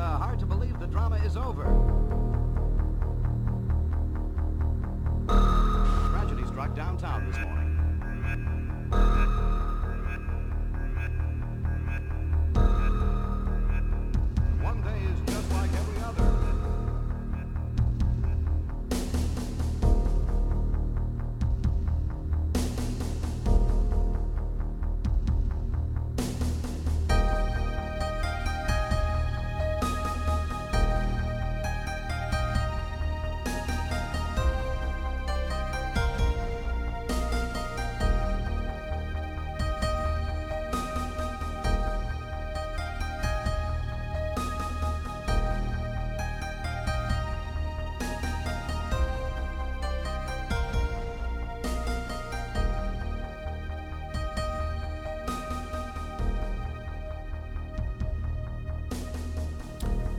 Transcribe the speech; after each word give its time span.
uh, 0.00 0.18
hard 0.18 0.38
to 0.38 0.46
believe 0.46 0.78
the 0.80 0.86
drama 0.86 1.16
is 1.16 1.36
over. 1.36 1.64
Tragedy 5.26 6.46
struck 6.46 6.74
downtown 6.74 7.26
this 7.26 7.38
morning. 7.38 9.49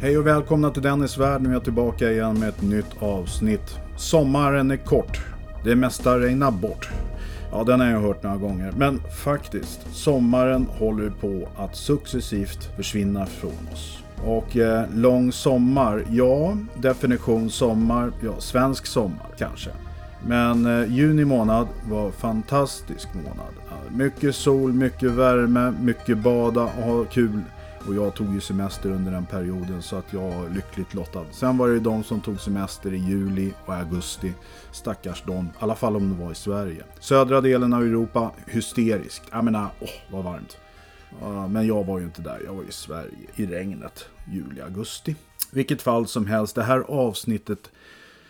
Hej 0.01 0.17
och 0.17 0.27
välkomna 0.27 0.71
till 0.71 0.81
Dennis 0.81 1.17
värld. 1.17 1.41
Nu 1.41 1.49
är 1.49 1.53
jag 1.53 1.63
tillbaka 1.63 2.11
igen 2.11 2.39
med 2.39 2.49
ett 2.49 2.61
nytt 2.61 2.95
avsnitt. 2.99 3.79
Sommaren 3.97 4.71
är 4.71 4.77
kort. 4.77 5.21
Det 5.63 5.75
mesta 5.75 6.19
regnar 6.19 6.51
bort. 6.51 6.89
Ja, 7.51 7.63
den 7.63 7.79
har 7.79 7.87
jag 7.87 7.99
hört 7.99 8.23
några 8.23 8.37
gånger. 8.37 8.73
Men 8.77 9.01
faktiskt, 9.23 9.79
sommaren 9.91 10.67
håller 10.69 11.09
på 11.09 11.49
att 11.57 11.75
successivt 11.75 12.75
försvinna 12.75 13.25
från 13.25 13.67
oss. 13.73 14.03
Och 14.25 14.57
eh, 14.57 14.83
lång 14.95 15.31
sommar, 15.31 16.05
ja, 16.09 16.57
definition 16.75 17.49
sommar, 17.49 18.11
ja, 18.23 18.33
svensk 18.39 18.85
sommar 18.85 19.27
kanske. 19.37 19.69
Men 20.27 20.65
eh, 20.65 20.93
juni 20.93 21.25
månad 21.25 21.67
var 21.89 22.11
fantastisk 22.11 23.07
månad. 23.13 23.53
Mycket 23.89 24.35
sol, 24.35 24.73
mycket 24.73 25.11
värme, 25.11 25.73
mycket 25.81 26.17
bada 26.17 26.61
och 26.61 26.83
ha 26.83 27.03
kul. 27.03 27.41
Och 27.87 27.95
jag 27.95 28.13
tog 28.15 28.33
ju 28.33 28.41
semester 28.41 28.89
under 28.89 29.11
den 29.11 29.25
perioden 29.25 29.81
så 29.81 29.95
att 29.95 30.13
jag 30.13 30.21
var 30.21 30.49
lyckligt 30.49 30.93
lottad. 30.93 31.25
Sen 31.31 31.57
var 31.57 31.67
det 31.67 31.73
ju 31.73 31.79
de 31.79 32.03
som 32.03 32.21
tog 32.21 32.39
semester 32.39 32.93
i 32.93 32.97
juli 32.97 33.53
och 33.65 33.73
augusti. 33.73 34.33
Stackars 34.71 35.23
dem. 35.23 35.45
I 35.45 35.49
alla 35.59 35.75
fall 35.75 35.95
om 35.95 36.09
det 36.09 36.23
var 36.23 36.31
i 36.31 36.35
Sverige. 36.35 36.83
Södra 36.99 37.41
delen 37.41 37.73
av 37.73 37.81
Europa, 37.81 38.31
hysteriskt. 38.47 39.23
Jag 39.31 39.45
menar, 39.45 39.69
åh 39.79 39.89
vad 40.11 40.23
varmt. 40.23 40.57
Men 41.49 41.67
jag 41.67 41.83
var 41.83 41.99
ju 41.99 42.05
inte 42.05 42.21
där, 42.21 42.41
jag 42.45 42.53
var 42.53 42.63
i 42.63 42.71
Sverige 42.71 43.27
i 43.35 43.45
regnet 43.45 44.05
juli, 44.31 44.61
augusti. 44.61 45.15
Vilket 45.51 45.81
fall 45.81 46.07
som 46.07 46.25
helst, 46.25 46.55
det 46.55 46.63
här 46.63 46.79
avsnittet 46.79 47.71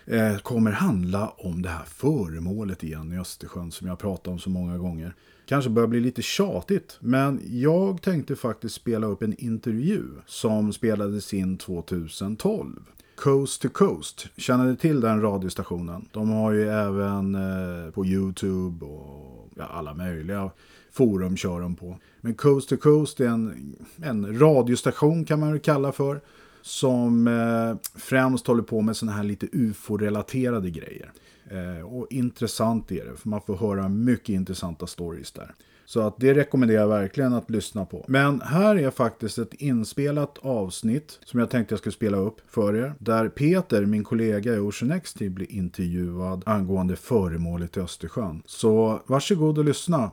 eh, 0.05 0.38
kommer 0.38 0.72
handla 0.72 1.33
om 1.38 1.61
det 1.61 1.69
här 1.69 1.85
föremålet 1.85 2.83
igen 2.83 3.13
i 3.13 3.19
Östersjön 3.19 3.72
som 3.72 3.88
jag 3.88 3.99
pratat 3.99 4.27
om 4.27 4.39
så 4.39 4.49
många 4.49 4.77
gånger. 4.77 5.16
Kanske 5.52 5.69
börjar 5.69 5.88
bli 5.88 5.99
lite 5.99 6.21
tjatigt, 6.21 6.97
men 6.99 7.41
jag 7.45 8.02
tänkte 8.02 8.35
faktiskt 8.35 8.75
spela 8.75 9.07
upp 9.07 9.21
en 9.21 9.35
intervju 9.38 10.03
som 10.25 10.73
spelades 10.73 11.33
in 11.33 11.57
2012. 11.57 12.80
Coast 13.16 13.61
to 13.61 13.69
Coast, 13.69 14.27
känner 14.38 14.66
ni 14.66 14.75
till 14.75 15.02
den 15.02 15.22
radiostationen? 15.22 16.05
De 16.11 16.29
har 16.29 16.52
ju 16.52 16.69
även 16.69 17.35
eh, 17.35 17.91
på 17.91 18.06
Youtube 18.06 18.85
och 18.85 19.50
ja, 19.56 19.66
alla 19.66 19.94
möjliga 19.94 20.51
forum 20.91 21.38
kör 21.38 21.62
de 21.62 21.75
på. 21.75 21.97
Men 22.22 22.33
Coast 22.33 22.69
to 22.69 22.78
Coast 22.78 23.19
är 23.19 23.28
en, 23.28 23.75
en 24.03 24.39
radiostation 24.39 25.25
kan 25.25 25.39
man 25.39 25.53
ju 25.53 25.59
kalla 25.59 25.91
för 25.91 26.22
som 26.61 27.27
eh, 27.27 27.99
främst 27.99 28.47
håller 28.47 28.63
på 28.63 28.81
med 28.81 28.97
sådana 28.97 29.17
här 29.17 29.23
lite 29.23 29.47
ufo-relaterade 29.51 30.69
grejer. 30.69 31.11
Eh, 31.49 31.85
och 31.85 32.07
intressant 32.09 32.91
är 32.91 33.05
det, 33.05 33.16
för 33.16 33.29
man 33.29 33.41
får 33.41 33.55
höra 33.55 33.89
mycket 33.89 34.29
intressanta 34.29 34.88
stories 34.88 35.31
där. 35.31 35.55
Så 35.85 36.01
att 36.01 36.16
det 36.17 36.33
rekommenderar 36.33 36.81
jag 36.81 36.88
verkligen 36.88 37.33
att 37.33 37.50
lyssna 37.50 37.85
på. 37.85 38.05
Men 38.07 38.41
här 38.41 38.75
är 38.75 38.91
faktiskt 38.91 39.38
ett 39.38 39.53
inspelat 39.53 40.38
avsnitt 40.38 41.19
som 41.25 41.39
jag 41.39 41.50
tänkte 41.50 41.73
jag 41.73 41.79
skulle 41.79 41.94
spela 41.94 42.17
upp 42.17 42.41
för 42.47 42.75
er. 42.75 42.94
Där 43.00 43.29
Peter, 43.29 43.85
min 43.85 44.03
kollega 44.03 44.53
i 44.53 44.59
Ocean 44.59 44.91
X 44.91 45.16
blir 45.16 45.51
intervjuad 45.51 46.44
angående 46.45 46.95
föremålet 46.95 47.77
i 47.77 47.79
Östersjön. 47.79 48.44
Så 48.45 49.01
varsågod 49.07 49.57
och 49.57 49.66
lyssna. 49.66 50.11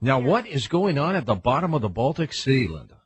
Now, 0.00 0.20
what 0.20 0.46
is 0.46 0.68
going 0.68 1.00
on 1.00 1.16
at 1.16 1.26
the 1.26 1.40
bottom 1.44 1.74
of 1.74 1.82
the 1.82 1.88
Baltic 1.88 2.32
Sea, 2.32 2.68
Linda? 2.68 2.96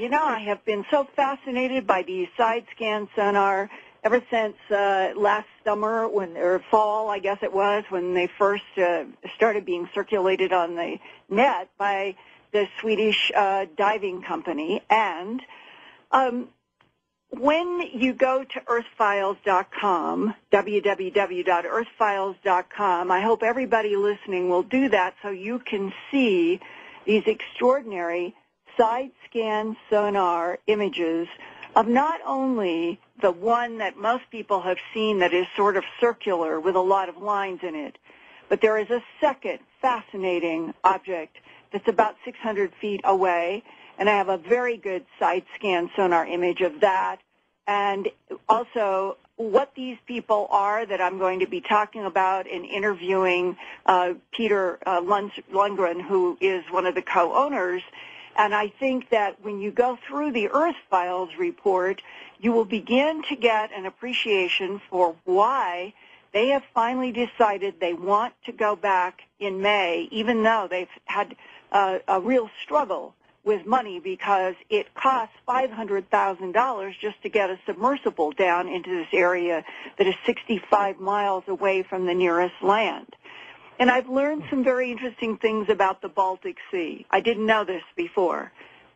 You 0.00 0.08
know, 0.08 0.24
I 0.24 0.38
have 0.38 0.64
been 0.64 0.86
so 0.90 1.06
fascinated 1.14 1.86
by 1.86 2.02
the 2.04 2.26
side 2.34 2.64
scan 2.74 3.06
sonar 3.14 3.68
ever 4.02 4.22
since 4.30 4.56
uh, 4.70 5.12
last 5.14 5.46
summer, 5.62 6.08
when 6.08 6.38
or 6.38 6.62
fall, 6.70 7.10
I 7.10 7.18
guess 7.18 7.36
it 7.42 7.52
was, 7.52 7.84
when 7.90 8.14
they 8.14 8.26
first 8.26 8.64
uh, 8.78 9.04
started 9.36 9.66
being 9.66 9.90
circulated 9.92 10.54
on 10.54 10.74
the 10.74 10.98
net 11.28 11.68
by 11.76 12.16
the 12.50 12.66
Swedish 12.80 13.30
uh, 13.36 13.66
diving 13.76 14.22
company. 14.22 14.80
And 14.88 15.42
um, 16.10 16.48
when 17.28 17.82
you 17.92 18.14
go 18.14 18.42
to 18.42 18.62
earthfiles.com, 18.68 20.34
www.earthfiles.com, 20.50 23.10
I 23.10 23.20
hope 23.20 23.42
everybody 23.42 23.96
listening 23.96 24.48
will 24.48 24.62
do 24.62 24.88
that 24.88 25.14
so 25.20 25.28
you 25.28 25.58
can 25.58 25.92
see 26.10 26.58
these 27.04 27.24
extraordinary 27.26 28.34
side 28.80 29.10
scan 29.28 29.76
sonar 29.90 30.58
images 30.66 31.28
of 31.76 31.86
not 31.86 32.18
only 32.24 32.98
the 33.20 33.30
one 33.30 33.76
that 33.76 33.98
most 33.98 34.24
people 34.30 34.62
have 34.62 34.78
seen 34.94 35.18
that 35.18 35.34
is 35.34 35.46
sort 35.54 35.76
of 35.76 35.84
circular 36.00 36.58
with 36.58 36.74
a 36.74 36.80
lot 36.80 37.10
of 37.10 37.18
lines 37.18 37.60
in 37.62 37.74
it, 37.74 37.98
but 38.48 38.62
there 38.62 38.78
is 38.78 38.88
a 38.88 39.02
second 39.20 39.58
fascinating 39.82 40.72
object 40.82 41.36
that's 41.70 41.88
about 41.88 42.16
600 42.24 42.72
feet 42.80 43.02
away, 43.04 43.62
and 43.98 44.08
I 44.08 44.16
have 44.16 44.30
a 44.30 44.38
very 44.38 44.78
good 44.78 45.04
side 45.18 45.44
scan 45.56 45.90
sonar 45.94 46.26
image 46.26 46.62
of 46.62 46.80
that, 46.80 47.18
and 47.66 48.08
also 48.48 49.18
what 49.36 49.74
these 49.74 49.98
people 50.06 50.48
are 50.50 50.86
that 50.86 51.02
I'm 51.02 51.18
going 51.18 51.40
to 51.40 51.46
be 51.46 51.60
talking 51.60 52.06
about 52.06 52.46
in 52.46 52.64
interviewing 52.64 53.58
uh, 53.84 54.14
Peter 54.32 54.78
uh, 54.86 55.02
Lund- 55.02 55.32
Lundgren, 55.52 56.00
who 56.00 56.38
is 56.40 56.64
one 56.70 56.86
of 56.86 56.94
the 56.94 57.02
co-owners. 57.02 57.82
And 58.40 58.54
I 58.54 58.68
think 58.68 59.10
that 59.10 59.44
when 59.44 59.60
you 59.60 59.70
go 59.70 59.98
through 60.08 60.32
the 60.32 60.48
Earth 60.48 60.76
Files 60.88 61.28
report, 61.38 62.00
you 62.38 62.52
will 62.52 62.64
begin 62.64 63.22
to 63.24 63.36
get 63.36 63.70
an 63.70 63.84
appreciation 63.84 64.80
for 64.88 65.14
why 65.26 65.92
they 66.32 66.48
have 66.48 66.62
finally 66.72 67.12
decided 67.12 67.74
they 67.80 67.92
want 67.92 68.32
to 68.46 68.52
go 68.52 68.76
back 68.76 69.24
in 69.40 69.60
May, 69.60 70.08
even 70.10 70.42
though 70.42 70.68
they've 70.70 70.88
had 71.04 71.36
uh, 71.70 71.98
a 72.08 72.18
real 72.18 72.48
struggle 72.64 73.14
with 73.44 73.66
money 73.66 74.00
because 74.00 74.54
it 74.70 74.94
costs 74.94 75.34
$500,000 75.46 76.98
just 76.98 77.22
to 77.22 77.28
get 77.28 77.50
a 77.50 77.58
submersible 77.66 78.32
down 78.32 78.68
into 78.68 78.88
this 78.88 79.08
area 79.12 79.66
that 79.98 80.06
is 80.06 80.14
65 80.24 80.98
miles 80.98 81.44
away 81.46 81.82
from 81.82 82.06
the 82.06 82.14
nearest 82.14 82.54
land. 82.62 83.14
And 83.80 83.90
I've 83.90 84.10
learned 84.10 84.44
some 84.50 84.62
very 84.62 84.90
interesting 84.90 85.38
things 85.38 85.70
about 85.70 86.02
the 86.02 86.10
Baltic 86.10 86.58
Sea. 86.70 87.06
I 87.10 87.20
didn't 87.20 87.46
know 87.46 87.64
this 87.64 87.82
before. 87.96 88.52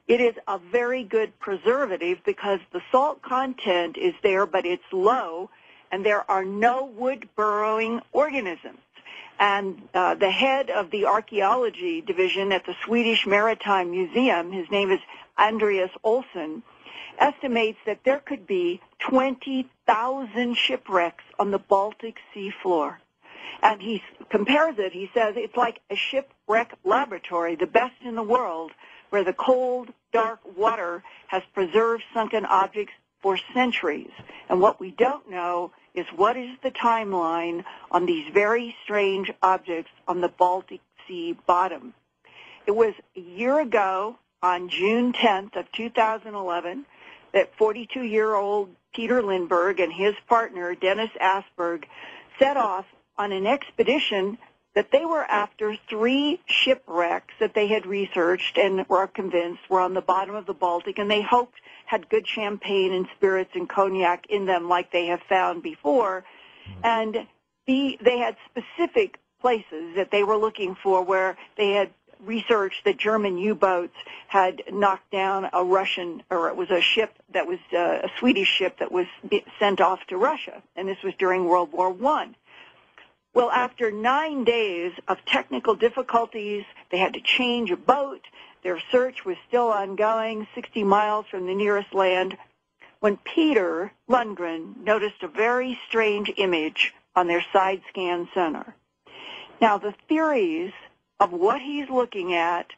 It 0.07 0.21
is 0.21 0.35
a 0.47 0.59
very 0.59 1.03
good 1.05 1.39
preservative 1.41 2.19
because 2.27 2.61
the 2.71 2.83
salt 2.93 3.23
content 3.23 3.97
is 3.97 4.13
there, 4.23 4.45
but 4.45 4.67
it's 4.67 4.85
low, 4.93 5.49
and 5.91 6.05
there 6.05 6.31
are 6.31 6.45
no 6.45 6.85
wood-burrowing 6.85 8.03
organisms. 8.13 8.81
And 9.41 9.89
uh, 9.95 10.17
the 10.17 10.31
head 10.31 10.69
of 10.69 10.91
the 10.91 11.07
archaeology 11.07 12.03
division 12.03 12.53
at 12.53 12.67
the 12.67 12.77
Swedish 12.85 13.27
Maritime 13.27 13.91
Museum, 13.91 14.53
his 14.53 14.71
name 14.71 14.91
is 14.91 15.01
Andreas 15.39 15.93
Olsson, 16.05 16.63
estimates 17.19 17.79
that 17.87 18.05
there 18.05 18.21
could 18.21 18.47
be 18.47 18.83
20,000 18.99 20.55
shipwrecks 20.57 21.25
on 21.39 21.53
the 21.53 21.59
Baltic 21.59 22.19
Sea 22.35 22.53
floor. 22.63 23.01
And 23.63 23.81
he 23.81 24.03
compares 24.31 24.79
it, 24.79 24.93
he 24.93 25.11
says 25.15 25.35
it's 25.37 25.57
like 25.57 25.81
a 25.91 25.97
shipwreck 25.97 26.75
laboratory, 26.85 27.57
the 27.57 27.67
best 27.67 27.95
in 28.05 28.15
the 28.15 28.23
world, 28.23 28.73
where 29.11 29.25
the 29.25 29.33
cold, 29.33 29.91
dark 30.13 30.41
water 30.57 31.03
has 31.29 31.43
preserved 31.55 32.03
sunken 32.13 32.45
objects 32.45 32.93
for 33.23 33.39
centuries. 33.55 34.11
And 34.49 34.61
what 34.61 34.79
we 34.81 34.91
don't 34.91 35.31
know 35.31 35.73
is 35.95 36.07
what 36.15 36.37
is 36.37 36.51
the 36.63 36.71
timeline 36.71 37.65
on 37.91 38.07
these 38.07 38.31
very 38.33 38.77
strange 38.85 39.31
objects 39.43 39.91
on 40.07 40.21
the 40.21 40.29
Baltic 40.29 40.81
Sea 41.07 41.37
bottom. 41.47 41.95
It 42.67 42.73
was 42.73 42.95
a 43.17 43.21
year 43.21 43.61
ago 43.61 44.19
on 44.43 44.69
June 44.69 45.13
10th 45.13 45.57
of 45.57 45.71
2011 45.73 46.85
that 47.33 47.57
42-year-old 47.57 48.71
Peter 48.95 49.23
Lindberg 49.23 49.81
and 49.81 49.93
his 49.93 50.15
partner 50.29 50.75
Dennis 50.75 51.11
Asberg 51.21 51.85
set 52.39 52.57
off 52.57 52.87
on 53.17 53.33
an 53.33 53.47
expedition 53.47 54.39
that 54.75 54.91
they 54.91 55.05
were 55.05 55.23
after 55.23 55.77
three 55.89 56.41
shipwrecks 56.47 57.35
that 57.39 57.55
they 57.55 57.69
had 57.69 57.87
researched 57.87 58.59
and 58.59 58.89
were 58.89 59.07
convinced 59.07 59.61
were 59.71 59.81
on 59.81 59.95
the 59.95 60.01
bottom 60.01 60.35
of 60.35 60.47
the 60.47 60.55
Baltic 60.55 60.99
and 60.99 61.11
they 61.11 61.23
hoped 61.23 61.61
had 61.87 62.09
good 62.09 62.27
champagne 62.27 62.93
and 62.93 63.07
spirits 63.17 63.51
and 63.55 63.69
cognac 63.69 64.27
in 64.29 64.47
them 64.47 64.69
like 64.69 64.91
they 64.91 65.07
have 65.07 65.21
found 65.29 65.63
before. 65.63 66.25
And 66.83 67.27
the, 67.67 67.99
they 68.03 68.19
had 68.19 68.37
specific 68.51 69.19
places 69.41 69.95
that 69.97 70.11
they 70.11 70.25
were 70.25 70.37
looking 70.37 70.75
for 70.75 71.05
where 71.05 71.37
they 71.57 71.73
had 71.73 71.91
researched 72.25 72.85
that 72.85 72.97
German 72.97 73.39
U-boats 73.39 73.95
had 74.29 74.63
knocked 74.73 75.11
down 75.11 75.49
a 75.53 75.63
Russian, 75.63 76.23
or 76.31 76.49
it 76.49 76.57
was 76.57 76.71
a 76.71 76.81
ship 76.81 77.13
that 77.33 77.47
was 77.47 77.59
uh, 77.73 78.01
a 78.03 78.09
Swedish 78.19 78.49
ship 78.49 78.79
that 78.79 78.91
was 78.91 79.07
sent 79.59 79.81
off 79.81 80.01
to 80.09 80.17
Russia, 80.17 80.63
and 80.75 80.89
this 80.89 81.03
was 81.05 81.13
during 81.19 81.45
World 81.45 81.73
War 81.73 81.91
One. 81.91 82.35
Well, 83.35 83.51
after 83.51 83.91
nine 83.91 84.45
days 84.45 84.93
of 85.09 85.19
technical 85.25 85.75
difficulties, 85.75 86.65
they 86.93 86.99
had 86.99 87.15
to 87.15 87.21
change 87.21 87.73
a 87.73 87.77
boat. 87.77 88.21
Their 88.63 88.79
search 88.93 89.25
was 89.25 89.37
still 89.49 89.73
ongoing, 89.73 90.47
60 90.55 90.85
miles 90.85 91.27
from 91.29 91.47
the 91.47 91.55
nearest 91.55 91.93
land, 91.93 92.39
when 93.01 93.17
Peter 93.17 93.93
Lundgren 94.09 94.77
noticed 94.85 95.25
a 95.25 95.29
very 95.29 95.77
strange 95.89 96.33
image 96.37 96.95
on 97.17 97.27
their 97.27 97.45
side 97.53 97.83
scan 97.89 98.29
sonar. 98.33 98.77
Now, 99.61 99.79
the 99.79 99.95
theories 100.09 100.73
of 101.19 101.33
what 101.33 101.61
he's 101.61 101.91
looking 101.91 102.35
at 102.35 102.69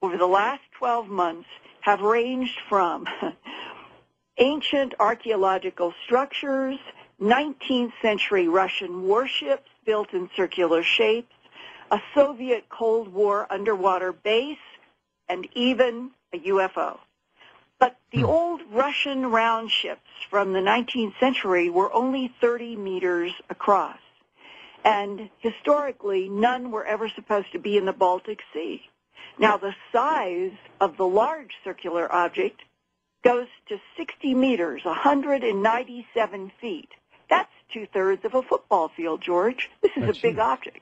over 0.00 0.16
the 0.16 0.26
last 0.26 0.62
12 0.78 1.08
months 1.08 1.48
have 1.82 2.00
ranged 2.00 2.58
from 2.70 3.06
ancient 4.38 4.94
archaeological 4.98 5.92
structures, 6.04 6.78
19th 7.20 7.92
century 8.00 8.48
Russian 8.48 9.02
warships 9.02 9.69
built 9.90 10.14
in 10.14 10.30
circular 10.36 10.84
shapes, 10.84 11.34
a 11.90 11.98
Soviet 12.14 12.68
Cold 12.68 13.12
War 13.12 13.44
underwater 13.50 14.12
base, 14.12 14.68
and 15.28 15.48
even 15.52 16.12
a 16.32 16.38
UFO. 16.38 17.00
But 17.80 17.96
the 18.12 18.20
hmm. 18.20 18.26
old 18.26 18.60
Russian 18.70 19.32
round 19.32 19.72
ships 19.72 20.08
from 20.30 20.52
the 20.52 20.60
19th 20.60 21.18
century 21.18 21.70
were 21.70 21.92
only 21.92 22.32
30 22.40 22.76
meters 22.76 23.32
across. 23.48 23.98
And 24.84 25.28
historically, 25.38 26.28
none 26.28 26.70
were 26.70 26.84
ever 26.84 27.08
supposed 27.08 27.50
to 27.50 27.58
be 27.58 27.76
in 27.76 27.84
the 27.84 27.92
Baltic 27.92 28.38
Sea. 28.54 28.80
Now, 29.40 29.56
the 29.56 29.74
size 29.90 30.56
of 30.80 30.98
the 30.98 31.06
large 31.08 31.54
circular 31.64 32.06
object 32.14 32.60
goes 33.24 33.48
to 33.68 33.80
60 33.96 34.34
meters, 34.34 34.82
197 34.84 36.52
feet. 36.60 36.90
Two-thirds 37.72 38.24
of 38.24 38.34
a 38.34 38.42
football 38.42 38.88
field, 38.88 39.20
George. 39.20 39.70
This 39.82 39.92
is 39.96 40.06
That's 40.06 40.18
a 40.18 40.22
big 40.22 40.38
object. 40.38 40.80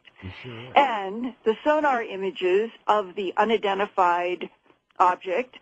And 0.75 1.35
the 1.45 1.55
sonar 1.65 2.03
images 2.03 2.71
of 2.87 3.15
the 3.15 3.35
unidentified 3.37 4.49
object 4.99 5.59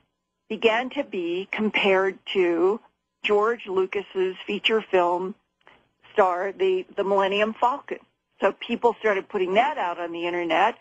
began 0.48 0.90
to 0.90 1.04
be 1.04 1.48
compared 1.50 2.18
to 2.32 2.80
George 3.22 3.66
Lucas's 3.66 4.36
feature 4.46 4.82
film 4.90 5.34
star, 6.12 6.52
the, 6.52 6.86
the 6.96 7.04
Millennium 7.04 7.54
Falcon. 7.54 7.98
So 8.40 8.52
people 8.52 8.94
started 9.00 9.28
putting 9.28 9.54
that 9.54 9.78
out 9.78 9.98
on 9.98 10.12
the 10.12 10.26
internet, 10.26 10.76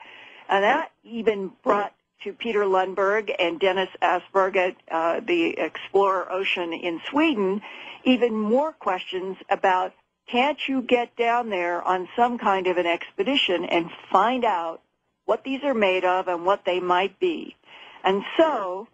and 0.47 0.63
that 0.63 0.92
even 1.03 1.51
brought 1.63 1.94
to 2.24 2.33
Peter 2.33 2.63
Lundberg 2.63 3.33
and 3.38 3.59
Dennis 3.59 3.89
Asberg 4.01 4.56
at 4.56 4.75
uh, 4.89 5.19
the 5.25 5.57
Explorer 5.57 6.31
Ocean 6.31 6.74
in 6.74 7.01
Sweden 7.09 7.62
even 8.03 8.36
more 8.36 8.71
questions 8.71 9.38
about 9.50 9.94
can't 10.31 10.57
you 10.68 10.81
get 10.81 11.16
down 11.16 11.50
there 11.50 11.81
on 11.81 12.10
some 12.16 12.38
kind 12.38 12.68
of 12.68 12.77
an 12.77 12.86
expedition 12.86 13.66
and 13.66 13.89
find 14.12 14.44
out 14.44 14.81
what 15.25 15.44
these 15.44 15.63
are 15.63 15.74
made 15.74 16.06
of 16.06 16.27
and 16.27 16.45
what 16.45 16.66
they 16.66 16.80
might 16.80 17.19
be. 17.19 17.56
And 18.04 18.24
so 18.38 18.88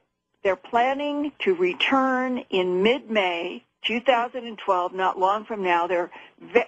they're 0.44 0.56
planning 0.56 1.32
to 1.40 1.54
return 1.54 2.40
in 2.50 2.84
mid-May 2.84 3.64
2012, 3.86 4.94
not 4.94 5.20
long 5.20 5.46
from 5.46 5.64
now. 5.64 5.88
They're 5.88 6.12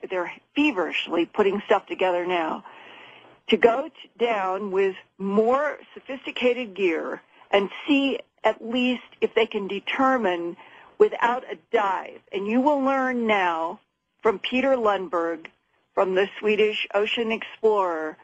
they're 0.09 0.31
feverishly 0.55 1.25
putting 1.25 1.61
stuff 1.65 1.85
together 1.85 2.25
now 2.25 2.63
to 3.49 3.57
go 3.57 3.89
down 4.17 4.71
with 4.71 4.95
more 5.17 5.77
sophisticated 5.93 6.73
gear 6.73 7.21
and 7.51 7.69
see 7.87 8.19
at 8.43 8.65
least 8.65 9.03
if 9.21 9.33
they 9.35 9.45
can 9.45 9.67
determine 9.67 10.57
without 10.97 11.43
a 11.51 11.57
dive. 11.71 12.19
And 12.31 12.47
you 12.47 12.61
will 12.61 12.79
learn 12.79 13.27
now 13.27 13.79
from 14.23 14.39
Peter 14.39 14.75
Lundberg 14.75 15.45
from 15.93 16.15
the 16.15 16.27
Swedish 16.39 16.87
Ocean 16.95 17.31
Explorer 17.31 18.17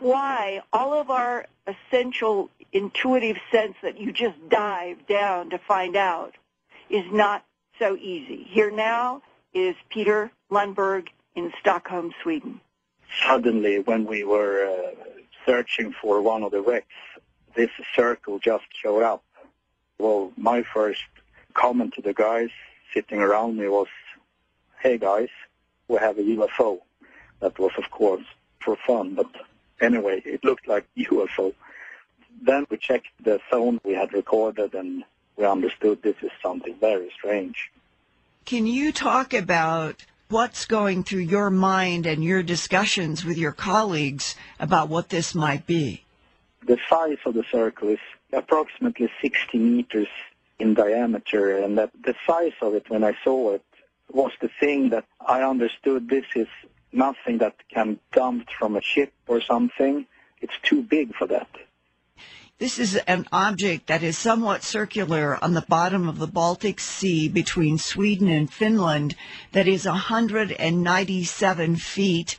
why 0.00 0.60
all 0.72 0.92
of 0.92 1.08
our 1.08 1.46
essential 1.66 2.50
intuitive 2.72 3.36
sense 3.50 3.76
that 3.82 3.98
you 3.98 4.12
just 4.12 4.36
dive 4.48 5.06
down 5.06 5.50
to 5.50 5.58
find 5.58 5.96
out 5.96 6.34
is 6.90 7.04
not 7.12 7.44
so 7.78 7.96
easy. 7.96 8.46
Here 8.50 8.70
now 8.70 9.22
is 9.54 9.76
Peter 9.88 10.30
Lundberg 10.50 11.08
in 11.34 11.52
Stockholm, 11.60 12.12
Sweden. 12.22 12.60
suddenly 13.26 13.78
when 13.78 14.04
we 14.04 14.24
were 14.24 14.66
uh, 14.66 14.90
searching 15.46 15.94
for 16.02 16.20
one 16.20 16.42
of 16.42 16.50
the 16.50 16.60
wrecks, 16.60 16.86
this 17.54 17.70
circle 17.94 18.38
just 18.38 18.64
showed 18.82 19.02
up. 19.02 19.22
Well, 19.98 20.32
my 20.36 20.62
first 20.62 21.04
comment 21.54 21.94
to 21.94 22.02
the 22.02 22.14
guys 22.14 22.50
sitting 22.92 23.20
around 23.20 23.56
me 23.56 23.68
was, 23.68 23.86
hey 24.84 24.98
guys, 24.98 25.30
we 25.88 25.96
have 25.96 26.18
a 26.18 26.22
UFO. 26.22 26.78
That 27.40 27.58
was 27.58 27.72
of 27.78 27.90
course 27.90 28.26
for 28.62 28.76
fun, 28.86 29.14
but 29.14 29.30
anyway, 29.80 30.20
it 30.26 30.44
looked 30.44 30.68
like 30.68 30.84
UFO. 30.98 31.54
Then 32.42 32.66
we 32.68 32.76
checked 32.76 33.08
the 33.18 33.40
zone 33.50 33.80
we 33.82 33.94
had 33.94 34.12
recorded 34.12 34.74
and 34.74 35.02
we 35.38 35.46
understood 35.46 36.02
this 36.02 36.16
is 36.20 36.30
something 36.42 36.76
very 36.78 37.10
strange. 37.16 37.72
Can 38.44 38.66
you 38.66 38.92
talk 38.92 39.32
about 39.32 40.04
what's 40.28 40.66
going 40.66 41.02
through 41.02 41.20
your 41.20 41.48
mind 41.48 42.04
and 42.04 42.22
your 42.22 42.42
discussions 42.42 43.24
with 43.24 43.38
your 43.38 43.52
colleagues 43.52 44.36
about 44.60 44.90
what 44.90 45.08
this 45.08 45.34
might 45.34 45.66
be? 45.66 46.04
The 46.66 46.78
size 46.90 47.18
of 47.24 47.32
the 47.32 47.44
circle 47.50 47.88
is 47.88 48.04
approximately 48.34 49.10
60 49.22 49.56
meters 49.56 50.08
in 50.58 50.74
diameter, 50.74 51.56
and 51.56 51.78
that 51.78 51.90
the 52.02 52.14
size 52.26 52.52
of 52.60 52.74
it 52.74 52.90
when 52.90 53.02
I 53.02 53.16
saw 53.24 53.54
it 53.54 53.62
was 54.14 54.32
the 54.40 54.50
thing 54.60 54.90
that 54.90 55.04
I 55.26 55.42
understood 55.42 56.08
this 56.08 56.24
is 56.34 56.48
nothing 56.92 57.38
that 57.38 57.56
can 57.72 57.98
dumped 58.12 58.52
from 58.58 58.76
a 58.76 58.82
ship 58.82 59.12
or 59.26 59.40
something. 59.40 60.06
It's 60.40 60.54
too 60.62 60.82
big 60.82 61.14
for 61.14 61.26
that. 61.26 61.48
This 62.58 62.78
is 62.78 62.94
an 62.94 63.26
object 63.32 63.88
that 63.88 64.04
is 64.04 64.16
somewhat 64.16 64.62
circular 64.62 65.42
on 65.42 65.54
the 65.54 65.66
bottom 65.68 66.08
of 66.08 66.18
the 66.18 66.28
Baltic 66.28 66.78
Sea 66.78 67.28
between 67.28 67.78
Sweden 67.78 68.28
and 68.28 68.50
Finland 68.50 69.16
that 69.50 69.66
is 69.66 69.86
197 69.86 71.76
feet. 71.76 72.36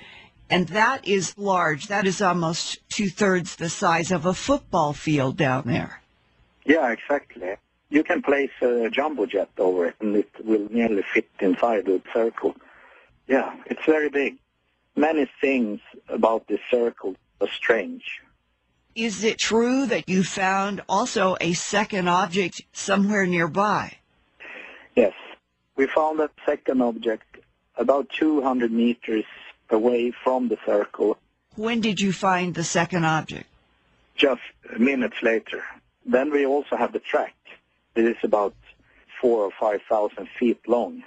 And 0.50 0.70
that 0.70 1.06
is 1.06 1.38
large. 1.38 1.88
That 1.88 2.08
is 2.08 2.22
almost 2.22 2.80
two 2.90 3.10
thirds 3.10 3.58
the 3.58 3.70
size 3.70 4.12
of 4.12 4.26
a 4.26 4.34
football 4.34 4.94
field 4.94 5.36
down 5.36 5.64
there. 5.66 6.02
Yeah, 6.64 6.92
exactly. 6.92 7.56
You 7.90 8.04
can 8.04 8.22
place 8.22 8.52
a 8.62 8.90
jumbo 8.90 9.26
jet 9.26 9.50
over 9.58 9.86
it 9.88 9.96
and 10.00 10.16
it 10.16 10.30
will 10.44 10.68
nearly 10.72 11.04
fit 11.14 11.30
inside 11.40 11.86
the 11.86 12.02
circle. 12.14 12.56
Yeah, 13.28 13.56
it's 13.68 13.86
very 13.86 14.10
big. 14.10 14.38
Many 14.96 15.30
things 15.42 15.82
about 16.10 16.48
this 16.48 16.62
circle 16.72 17.16
are 17.42 17.48
strange. 17.48 18.22
Is 18.96 19.24
it 19.24 19.38
true 19.38 19.86
that 19.88 20.08
you 20.08 20.24
found 20.24 20.82
also 20.88 21.36
a 21.42 21.54
second 21.54 22.08
object 22.08 22.62
somewhere 22.72 23.26
nearby? 23.26 23.98
Yes. 24.96 25.14
We 25.76 25.88
found 25.88 26.20
a 26.22 26.30
second 26.46 26.82
object 26.82 27.38
about 27.76 28.10
200 28.10 28.72
meters 28.72 29.26
away 29.70 30.12
from 30.24 30.48
the 30.48 30.58
circle 30.66 31.18
When 31.56 31.82
did 31.82 32.00
you 32.00 32.14
find 32.14 32.54
the 32.56 32.64
second 32.64 33.06
object? 33.06 33.48
just 34.16 34.42
minutes 34.80 35.18
later. 35.22 35.62
Then 36.06 36.32
we 36.32 36.46
also 36.46 36.78
have 36.78 36.94
the 36.94 37.00
track. 37.00 37.36
It 37.96 38.06
is 38.06 38.18
about 38.24 38.56
four 39.22 39.44
or 39.46 39.52
5,000 39.60 40.28
feet 40.38 40.60
long. 40.68 41.04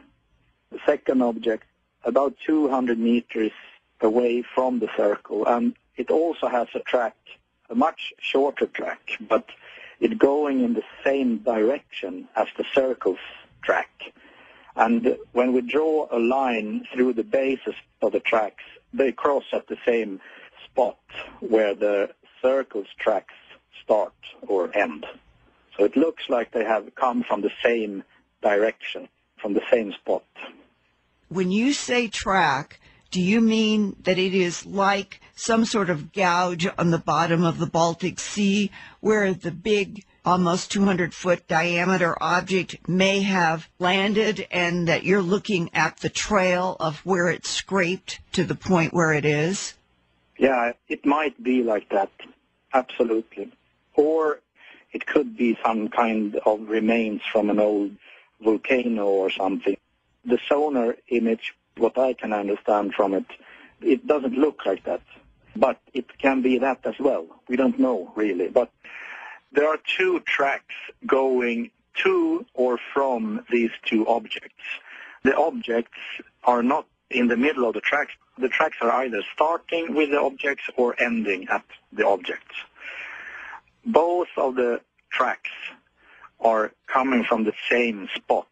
The 0.72 0.80
second 0.86 1.22
object 1.22 1.64
about 2.04 2.34
200 2.46 2.98
meters 2.98 3.52
away 4.00 4.42
from 4.42 4.78
the 4.78 4.88
circle 4.96 5.46
and 5.46 5.74
it 5.96 6.10
also 6.10 6.46
has 6.46 6.68
a 6.74 6.80
track, 6.80 7.16
a 7.68 7.74
much 7.74 8.12
shorter 8.20 8.66
track, 8.66 9.18
but 9.20 9.50
it 10.00 10.18
going 10.18 10.62
in 10.62 10.74
the 10.74 10.84
same 11.04 11.38
direction 11.38 12.28
as 12.36 12.46
the 12.56 12.64
circle's 12.72 13.18
track. 13.62 13.90
And 14.76 15.16
when 15.32 15.52
we 15.52 15.60
draw 15.60 16.06
a 16.10 16.18
line 16.18 16.86
through 16.92 17.14
the 17.14 17.24
bases 17.24 17.74
of 18.00 18.12
the 18.12 18.20
tracks, 18.20 18.62
they 18.94 19.10
cross 19.10 19.44
at 19.52 19.66
the 19.66 19.76
same 19.84 20.20
spot 20.64 20.98
where 21.40 21.74
the 21.74 22.10
circle's 22.40 22.86
tracks 22.98 23.34
start 23.82 24.14
or 24.46 24.74
end. 24.76 25.04
So 25.78 25.84
it 25.84 25.96
looks 25.96 26.28
like 26.28 26.50
they 26.50 26.64
have 26.64 26.94
come 26.96 27.22
from 27.22 27.40
the 27.40 27.52
same 27.62 28.02
direction 28.42 29.08
from 29.36 29.54
the 29.54 29.62
same 29.70 29.92
spot. 29.92 30.24
When 31.28 31.52
you 31.52 31.72
say 31.72 32.08
track, 32.08 32.80
do 33.10 33.20
you 33.20 33.40
mean 33.40 33.96
that 34.02 34.18
it 34.18 34.34
is 34.34 34.66
like 34.66 35.20
some 35.36 35.64
sort 35.64 35.88
of 35.88 36.12
gouge 36.12 36.66
on 36.76 36.90
the 36.90 36.98
bottom 36.98 37.44
of 37.44 37.58
the 37.58 37.66
Baltic 37.66 38.18
Sea 38.18 38.70
where 39.00 39.32
the 39.32 39.50
big 39.50 40.04
almost 40.24 40.72
200 40.72 41.14
foot 41.14 41.46
diameter 41.48 42.20
object 42.20 42.88
may 42.88 43.22
have 43.22 43.68
landed 43.78 44.46
and 44.50 44.88
that 44.88 45.04
you're 45.04 45.22
looking 45.22 45.70
at 45.72 45.98
the 45.98 46.10
trail 46.10 46.76
of 46.80 46.98
where 47.06 47.28
it 47.28 47.46
scraped 47.46 48.18
to 48.32 48.44
the 48.44 48.54
point 48.54 48.92
where 48.92 49.12
it 49.12 49.24
is? 49.24 49.74
Yeah, 50.36 50.72
it 50.88 51.06
might 51.06 51.42
be 51.42 51.62
like 51.62 51.88
that. 51.90 52.10
Absolutely. 52.74 53.52
Or 53.94 54.40
it 54.92 55.06
could 55.06 55.36
be 55.36 55.58
some 55.64 55.88
kind 55.88 56.36
of 56.46 56.68
remains 56.68 57.22
from 57.32 57.50
an 57.50 57.60
old 57.60 57.92
volcano 58.40 59.06
or 59.06 59.30
something. 59.30 59.76
The 60.24 60.38
sonar 60.48 60.96
image, 61.08 61.54
what 61.76 61.98
I 61.98 62.14
can 62.14 62.32
understand 62.32 62.94
from 62.94 63.14
it, 63.14 63.26
it 63.80 64.06
doesn't 64.06 64.34
look 64.34 64.64
like 64.66 64.84
that. 64.84 65.02
But 65.54 65.80
it 65.92 66.18
can 66.18 66.42
be 66.42 66.58
that 66.58 66.80
as 66.84 66.98
well. 66.98 67.26
We 67.48 67.56
don't 67.56 67.78
know 67.78 68.12
really. 68.14 68.48
But 68.48 68.70
there 69.52 69.68
are 69.68 69.78
two 69.96 70.20
tracks 70.20 70.74
going 71.06 71.70
to 72.02 72.46
or 72.54 72.78
from 72.94 73.44
these 73.50 73.70
two 73.84 74.06
objects. 74.06 74.62
The 75.24 75.36
objects 75.36 75.98
are 76.44 76.62
not 76.62 76.86
in 77.10 77.28
the 77.28 77.36
middle 77.36 77.66
of 77.66 77.74
the 77.74 77.80
tracks. 77.80 78.12
The 78.38 78.48
tracks 78.48 78.76
are 78.80 78.90
either 78.90 79.22
starting 79.34 79.94
with 79.94 80.10
the 80.10 80.20
objects 80.20 80.64
or 80.76 80.94
ending 80.98 81.48
at 81.48 81.64
the 81.92 82.06
objects. 82.06 82.54
Both 83.88 84.28
of 84.36 84.54
the 84.56 84.82
tracks 85.10 85.50
are 86.40 86.72
coming 86.86 87.24
from 87.24 87.44
the 87.44 87.54
same 87.70 88.08
spot. 88.14 88.46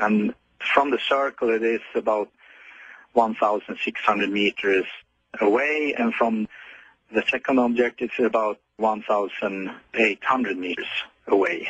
And 0.00 0.34
from 0.74 0.90
the 0.90 0.98
circle, 0.98 1.50
it 1.50 1.62
is 1.62 1.80
about 1.94 2.28
1,600 3.12 4.30
meters 4.30 4.86
away, 5.40 5.94
and 5.96 6.12
from 6.12 6.48
the 7.12 7.22
second 7.30 7.60
object, 7.60 8.02
it's 8.02 8.18
about 8.18 8.58
1,800 8.78 10.58
meters 10.58 10.86
away. 11.28 11.68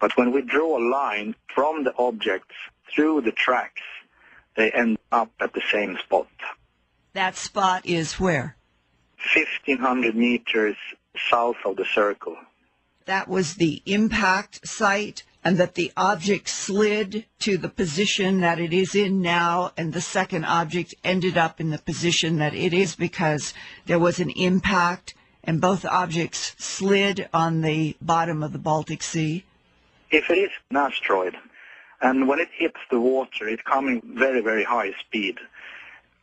But 0.00 0.16
when 0.16 0.32
we 0.32 0.40
draw 0.40 0.78
a 0.78 0.84
line 0.88 1.34
from 1.54 1.84
the 1.84 1.94
objects 1.98 2.54
through 2.94 3.22
the 3.22 3.32
tracks, 3.32 3.82
they 4.56 4.70
end 4.70 4.98
up 5.12 5.30
at 5.38 5.52
the 5.52 5.62
same 5.70 5.98
spot. 5.98 6.28
That 7.12 7.36
spot 7.36 7.84
is 7.84 8.18
where? 8.18 8.56
1,500 9.34 10.14
meters 10.14 10.76
south 11.30 11.56
of 11.64 11.76
the 11.76 11.84
circle. 11.84 12.36
That 13.06 13.28
was 13.28 13.54
the 13.54 13.82
impact 13.84 14.66
site 14.66 15.24
and 15.44 15.58
that 15.58 15.74
the 15.74 15.92
object 15.94 16.48
slid 16.48 17.26
to 17.40 17.58
the 17.58 17.68
position 17.68 18.40
that 18.40 18.58
it 18.58 18.72
is 18.72 18.94
in 18.94 19.20
now 19.20 19.72
and 19.76 19.92
the 19.92 20.00
second 20.00 20.46
object 20.46 20.94
ended 21.04 21.36
up 21.36 21.60
in 21.60 21.68
the 21.68 21.78
position 21.78 22.38
that 22.38 22.54
it 22.54 22.72
is 22.72 22.96
because 22.96 23.52
there 23.84 23.98
was 23.98 24.20
an 24.20 24.30
impact 24.30 25.14
and 25.42 25.60
both 25.60 25.84
objects 25.84 26.54
slid 26.58 27.28
on 27.34 27.60
the 27.60 27.94
bottom 28.00 28.42
of 28.42 28.52
the 28.52 28.58
Baltic 28.58 29.02
Sea. 29.02 29.44
If 30.10 30.30
it 30.30 30.38
is 30.38 30.50
an 30.70 30.78
asteroid, 30.78 31.36
and 32.00 32.26
when 32.26 32.38
it 32.38 32.48
hits 32.56 32.78
the 32.90 33.00
water, 33.00 33.48
it's 33.48 33.62
coming 33.62 34.00
very, 34.14 34.40
very 34.40 34.64
high 34.64 34.92
speed. 35.00 35.38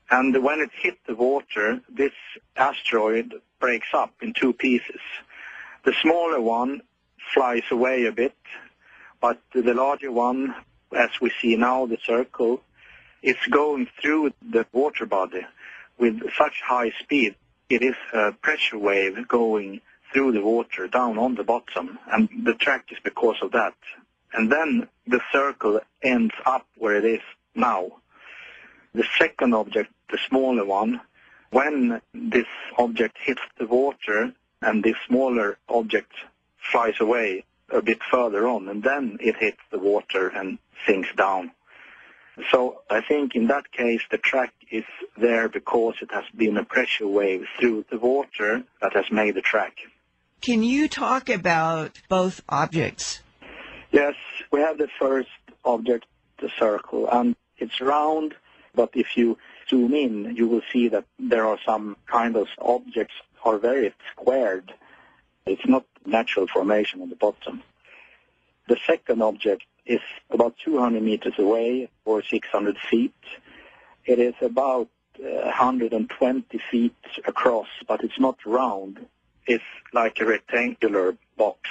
And 0.09 0.43
when 0.43 0.59
it 0.59 0.71
hit 0.73 0.97
the 1.07 1.15
water, 1.15 1.81
this 1.87 2.13
asteroid 2.57 3.35
breaks 3.59 3.87
up 3.93 4.13
in 4.21 4.33
two 4.33 4.53
pieces. 4.53 4.99
The 5.83 5.93
smaller 6.01 6.39
one 6.39 6.81
flies 7.33 7.63
away 7.71 8.05
a 8.05 8.11
bit, 8.11 8.35
but 9.19 9.39
the 9.53 9.73
larger 9.73 10.11
one, 10.11 10.53
as 10.95 11.09
we 11.19 11.31
see 11.41 11.55
now, 11.55 11.87
the 11.87 11.97
circle, 12.05 12.61
is 13.23 13.37
going 13.49 13.87
through 13.99 14.33
the 14.47 14.65
water 14.73 15.05
body 15.05 15.45
with 15.97 16.21
such 16.37 16.61
high 16.63 16.91
speed. 16.99 17.35
It 17.69 17.81
is 17.81 17.95
a 18.13 18.31
pressure 18.31 18.77
wave 18.77 19.27
going 19.27 19.81
through 20.11 20.33
the 20.33 20.41
water 20.41 20.87
down 20.87 21.17
on 21.17 21.35
the 21.35 21.43
bottom, 21.43 21.97
and 22.11 22.29
the 22.43 22.53
track 22.53 22.91
is 22.91 22.99
because 23.03 23.37
of 23.41 23.51
that. 23.53 23.75
And 24.33 24.51
then 24.51 24.87
the 25.07 25.21
circle 25.31 25.79
ends 26.03 26.33
up 26.45 26.67
where 26.77 26.95
it 26.95 27.05
is 27.05 27.21
now. 27.55 27.91
The 28.93 29.05
second 29.17 29.53
object, 29.53 29.91
the 30.09 30.19
smaller 30.27 30.65
one, 30.65 31.01
when 31.49 32.01
this 32.13 32.47
object 32.77 33.17
hits 33.19 33.41
the 33.57 33.65
water 33.65 34.33
and 34.61 34.83
this 34.83 34.95
smaller 35.07 35.57
object 35.69 36.11
flies 36.71 36.99
away 36.99 37.43
a 37.69 37.81
bit 37.81 37.99
further 38.09 38.47
on, 38.47 38.67
and 38.67 38.83
then 38.83 39.17
it 39.19 39.35
hits 39.37 39.61
the 39.71 39.79
water 39.79 40.27
and 40.27 40.57
sinks 40.85 41.09
down. 41.15 41.51
So 42.49 42.81
I 42.89 43.01
think 43.01 43.35
in 43.35 43.47
that 43.47 43.71
case 43.71 44.01
the 44.09 44.17
track 44.17 44.53
is 44.71 44.85
there 45.17 45.49
because 45.49 45.95
it 46.01 46.11
has 46.11 46.23
been 46.35 46.57
a 46.57 46.63
pressure 46.63 47.07
wave 47.07 47.45
through 47.59 47.85
the 47.91 47.97
water 47.97 48.63
that 48.81 48.93
has 48.93 49.05
made 49.11 49.35
the 49.35 49.41
track. 49.41 49.77
Can 50.41 50.63
you 50.63 50.87
talk 50.87 51.29
about 51.29 52.01
both 52.09 52.41
objects? 52.49 53.21
Yes, 53.91 54.15
we 54.51 54.59
have 54.61 54.77
the 54.77 54.87
first 54.99 55.29
object, 55.63 56.05
the 56.39 56.49
circle, 56.57 57.07
and 57.11 57.35
it's 57.57 57.79
round, 57.79 58.33
but 58.73 58.89
if 58.93 59.17
you 59.17 59.37
zoom 59.69 59.93
in, 59.93 60.35
you 60.35 60.47
will 60.47 60.63
see 60.71 60.87
that 60.87 61.05
there 61.19 61.45
are 61.45 61.59
some 61.65 61.97
kind 62.07 62.35
of 62.35 62.47
objects 62.59 63.13
are 63.43 63.57
very 63.57 63.93
squared. 64.11 64.73
It's 65.45 65.65
not 65.67 65.85
natural 66.05 66.47
formation 66.47 67.01
on 67.01 67.09
the 67.09 67.15
bottom. 67.15 67.63
The 68.67 68.77
second 68.85 69.21
object 69.21 69.63
is 69.85 70.01
about 70.29 70.55
200 70.63 71.01
meters 71.01 71.33
away 71.37 71.89
or 72.05 72.23
600 72.23 72.77
feet. 72.89 73.13
It 74.05 74.19
is 74.19 74.35
about 74.41 74.89
uh, 75.19 75.43
120 75.43 76.59
feet 76.69 76.95
across, 77.25 77.67
but 77.87 78.03
it's 78.03 78.19
not 78.19 78.37
round. 78.45 79.05
It's 79.47 79.63
like 79.93 80.19
a 80.19 80.25
rectangular 80.25 81.17
box. 81.37 81.69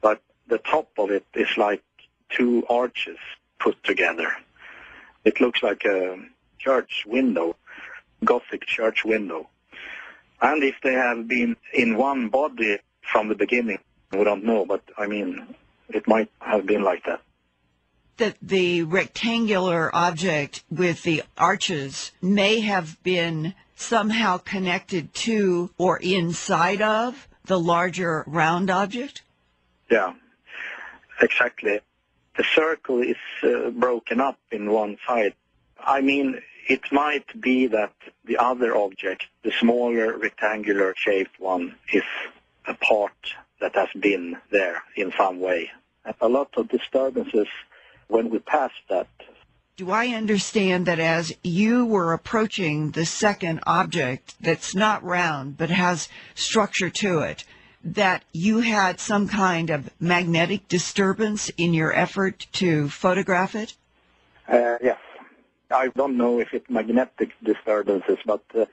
But 0.00 0.22
the 0.46 0.58
top 0.58 0.90
of 0.98 1.10
it 1.10 1.26
is 1.34 1.48
like 1.56 1.82
two 2.30 2.64
arches 2.68 3.18
put 3.58 3.82
together. 3.82 4.36
It 5.24 5.40
looks 5.40 5.62
like 5.62 5.84
a 5.84 6.18
church 6.58 7.04
window, 7.06 7.56
Gothic 8.24 8.66
church 8.66 9.04
window. 9.04 9.48
And 10.40 10.62
if 10.62 10.76
they 10.82 10.92
have 10.92 11.26
been 11.26 11.56
in 11.74 11.96
one 11.96 12.28
body 12.28 12.78
from 13.02 13.28
the 13.28 13.34
beginning, 13.34 13.78
we 14.12 14.24
don't 14.24 14.44
know, 14.44 14.64
but 14.64 14.82
I 14.96 15.06
mean, 15.06 15.54
it 15.88 16.06
might 16.06 16.30
have 16.40 16.66
been 16.66 16.82
like 16.82 17.04
that. 17.04 17.20
That 18.18 18.36
the 18.42 18.82
rectangular 18.82 19.94
object 19.94 20.64
with 20.70 21.02
the 21.02 21.22
arches 21.36 22.12
may 22.20 22.60
have 22.60 23.02
been 23.02 23.54
somehow 23.76 24.38
connected 24.38 25.14
to 25.14 25.70
or 25.78 25.98
inside 25.98 26.82
of 26.82 27.28
the 27.44 27.58
larger 27.58 28.24
round 28.26 28.70
object? 28.70 29.22
Yeah, 29.90 30.14
exactly. 31.20 31.80
The 32.36 32.44
circle 32.54 33.00
is 33.00 33.16
uh, 33.42 33.70
broken 33.70 34.20
up 34.20 34.38
in 34.52 34.70
one 34.70 34.98
side. 35.06 35.34
I 35.80 36.00
mean, 36.00 36.40
it 36.68 36.92
might 36.92 37.40
be 37.40 37.66
that 37.66 37.94
the 38.24 38.36
other 38.36 38.76
object, 38.76 39.26
the 39.42 39.52
smaller 39.58 40.16
rectangular 40.16 40.94
shaped 40.96 41.40
one, 41.40 41.74
is 41.92 42.02
a 42.66 42.74
part 42.74 43.34
that 43.60 43.74
has 43.74 43.88
been 43.98 44.36
there 44.50 44.82
in 44.94 45.12
some 45.16 45.40
way. 45.40 45.70
A 46.20 46.28
lot 46.28 46.50
of 46.56 46.68
disturbances 46.68 47.48
when 48.08 48.30
we 48.30 48.38
passed 48.38 48.82
that. 48.88 49.08
Do 49.76 49.90
I 49.90 50.08
understand 50.08 50.86
that 50.86 50.98
as 50.98 51.32
you 51.42 51.86
were 51.86 52.12
approaching 52.12 52.90
the 52.90 53.06
second 53.06 53.60
object 53.66 54.34
that's 54.40 54.74
not 54.74 55.02
round 55.04 55.56
but 55.56 55.70
has 55.70 56.08
structure 56.34 56.90
to 56.90 57.20
it, 57.20 57.44
that 57.84 58.24
you 58.32 58.60
had 58.60 59.00
some 59.00 59.28
kind 59.28 59.70
of 59.70 59.90
magnetic 60.00 60.68
disturbance 60.68 61.50
in 61.56 61.74
your 61.74 61.94
effort 61.94 62.46
to 62.52 62.88
photograph 62.88 63.54
it? 63.54 63.74
Uh, 64.48 64.78
yes. 64.82 64.98
I 65.70 65.88
don't 65.88 66.16
know 66.16 66.40
if 66.40 66.54
it's 66.54 66.68
magnetic 66.70 67.30
disturbances, 67.42 68.18
but 68.24 68.42
uh, 68.54 68.66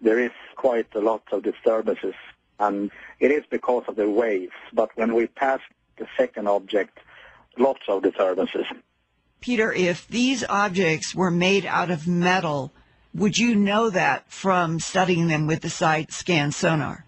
there 0.00 0.18
is 0.18 0.30
quite 0.56 0.86
a 0.94 1.00
lot 1.00 1.22
of 1.32 1.42
disturbances, 1.42 2.14
and 2.58 2.90
it 3.20 3.30
is 3.30 3.44
because 3.50 3.84
of 3.88 3.96
the 3.96 4.08
waves. 4.08 4.52
But 4.72 4.90
when 4.96 5.14
we 5.14 5.26
pass 5.26 5.60
the 5.98 6.06
second 6.16 6.48
object, 6.48 6.98
lots 7.58 7.82
of 7.88 8.02
disturbances. 8.02 8.66
Peter, 9.40 9.72
if 9.72 10.08
these 10.08 10.42
objects 10.48 11.14
were 11.14 11.30
made 11.30 11.66
out 11.66 11.90
of 11.90 12.08
metal, 12.08 12.72
would 13.14 13.38
you 13.38 13.54
know 13.54 13.90
that 13.90 14.30
from 14.30 14.80
studying 14.80 15.28
them 15.28 15.46
with 15.46 15.60
the 15.60 15.70
side 15.70 16.12
scan 16.12 16.50
sonar? 16.50 17.04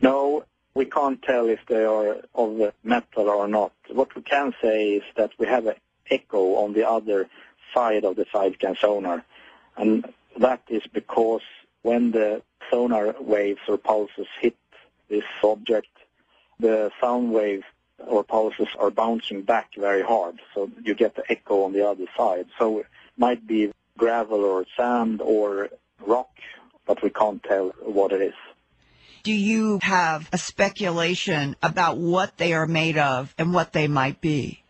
No, 0.00 0.44
we 0.74 0.84
can't 0.84 1.22
tell 1.22 1.48
if 1.48 1.60
they 1.68 1.84
are 1.84 2.16
of 2.34 2.72
metal 2.82 3.28
or 3.28 3.48
not. 3.48 3.72
What 3.90 4.14
we 4.14 4.22
can 4.22 4.54
say 4.62 4.94
is 4.94 5.02
that 5.16 5.32
we 5.38 5.46
have 5.46 5.66
an 5.66 5.74
echo 6.10 6.56
on 6.56 6.72
the 6.72 6.88
other 6.88 7.28
side 7.74 8.04
of 8.04 8.16
the 8.16 8.26
side 8.32 8.54
scan 8.54 8.76
sonar, 8.80 9.24
and 9.76 10.12
that 10.38 10.62
is 10.68 10.82
because 10.92 11.42
when 11.82 12.10
the 12.12 12.42
sonar 12.70 13.14
waves 13.20 13.60
or 13.68 13.78
pulses 13.78 14.26
hit 14.40 14.56
this 15.08 15.24
object, 15.42 15.88
the 16.58 16.90
sound 17.00 17.32
waves 17.32 17.64
or 18.06 18.24
pulses 18.24 18.68
are 18.78 18.90
bouncing 18.90 19.42
back 19.42 19.70
very 19.76 20.02
hard, 20.02 20.40
so 20.54 20.70
you 20.82 20.94
get 20.94 21.14
the 21.14 21.24
echo 21.30 21.64
on 21.64 21.72
the 21.72 21.86
other 21.86 22.06
side. 22.16 22.46
So 22.58 22.80
it 22.80 22.86
might 23.16 23.46
be 23.46 23.72
gravel 23.98 24.44
or 24.44 24.64
sand 24.76 25.20
or 25.20 25.68
rock, 26.06 26.30
but 26.86 27.02
we 27.02 27.10
can't 27.10 27.42
tell 27.42 27.68
what 27.80 28.12
it 28.12 28.22
is. 28.22 28.34
Do 29.22 29.32
you 29.32 29.78
have 29.82 30.28
a 30.32 30.38
speculation 30.38 31.54
about 31.62 31.96
what 31.96 32.38
they 32.38 32.54
are 32.54 32.66
made 32.66 32.98
of 32.98 33.32
and 33.38 33.54
what 33.54 33.72
they 33.72 33.86
might 33.86 34.20
be? 34.20 34.62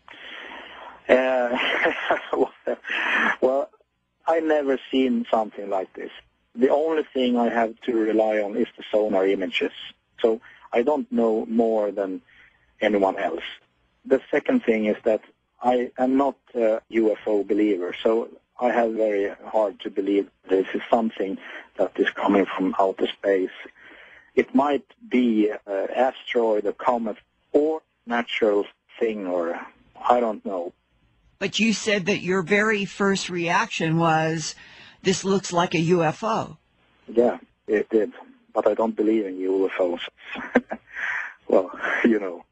Uh, 1.09 1.57
well, 3.41 3.69
I 4.25 4.39
never 4.39 4.79
seen 4.91 5.25
something 5.29 5.69
like 5.69 5.93
this. 5.93 6.11
The 6.55 6.69
only 6.69 7.03
thing 7.13 7.37
I 7.37 7.49
have 7.49 7.79
to 7.81 7.93
rely 7.93 8.39
on 8.39 8.55
is 8.55 8.67
the 8.77 8.83
sonar 8.91 9.25
images. 9.27 9.71
So 10.21 10.39
I 10.71 10.81
don't 10.83 11.11
know 11.11 11.45
more 11.47 11.91
than 11.91 12.21
anyone 12.79 13.17
else. 13.17 13.43
The 14.05 14.21
second 14.31 14.63
thing 14.63 14.85
is 14.85 14.97
that 15.03 15.21
I 15.61 15.91
am 15.97 16.17
not 16.17 16.35
a 16.53 16.81
UFO 16.91 17.47
believer, 17.47 17.95
so 18.03 18.29
I 18.59 18.69
have 18.69 18.91
very 18.93 19.33
hard 19.45 19.79
to 19.81 19.89
believe 19.89 20.29
this 20.49 20.67
is 20.73 20.81
something 20.89 21.37
that 21.77 21.93
is 21.97 22.09
coming 22.09 22.45
from 22.45 22.75
outer 22.79 23.07
space. 23.07 23.57
It 24.35 24.53
might 24.53 24.85
be 25.07 25.49
an 25.49 25.87
asteroid, 25.95 26.65
a 26.65 26.73
comet, 26.73 27.17
or 27.51 27.81
natural 28.05 28.65
thing, 28.99 29.27
or 29.27 29.59
I 30.09 30.19
don't 30.19 30.45
know. 30.45 30.73
But 31.43 31.59
you 31.59 31.73
said 31.73 32.05
that 32.05 32.21
your 32.21 32.41
very 32.41 32.85
first 32.85 33.29
reaction 33.29 33.97
was, 33.97 34.55
this 35.01 35.25
looks 35.25 35.51
like 35.51 35.75
a 35.75 35.85
UFO. 35.95 36.55
Yeah, 37.05 37.39
it 37.67 37.89
did. 37.89 38.13
But 38.53 38.65
I 38.65 38.73
don't 38.75 38.95
believe 38.95 39.25
in 39.25 39.39
UFOs. 39.39 39.99
well, 41.49 41.69
you 42.05 42.17
know. 42.17 42.45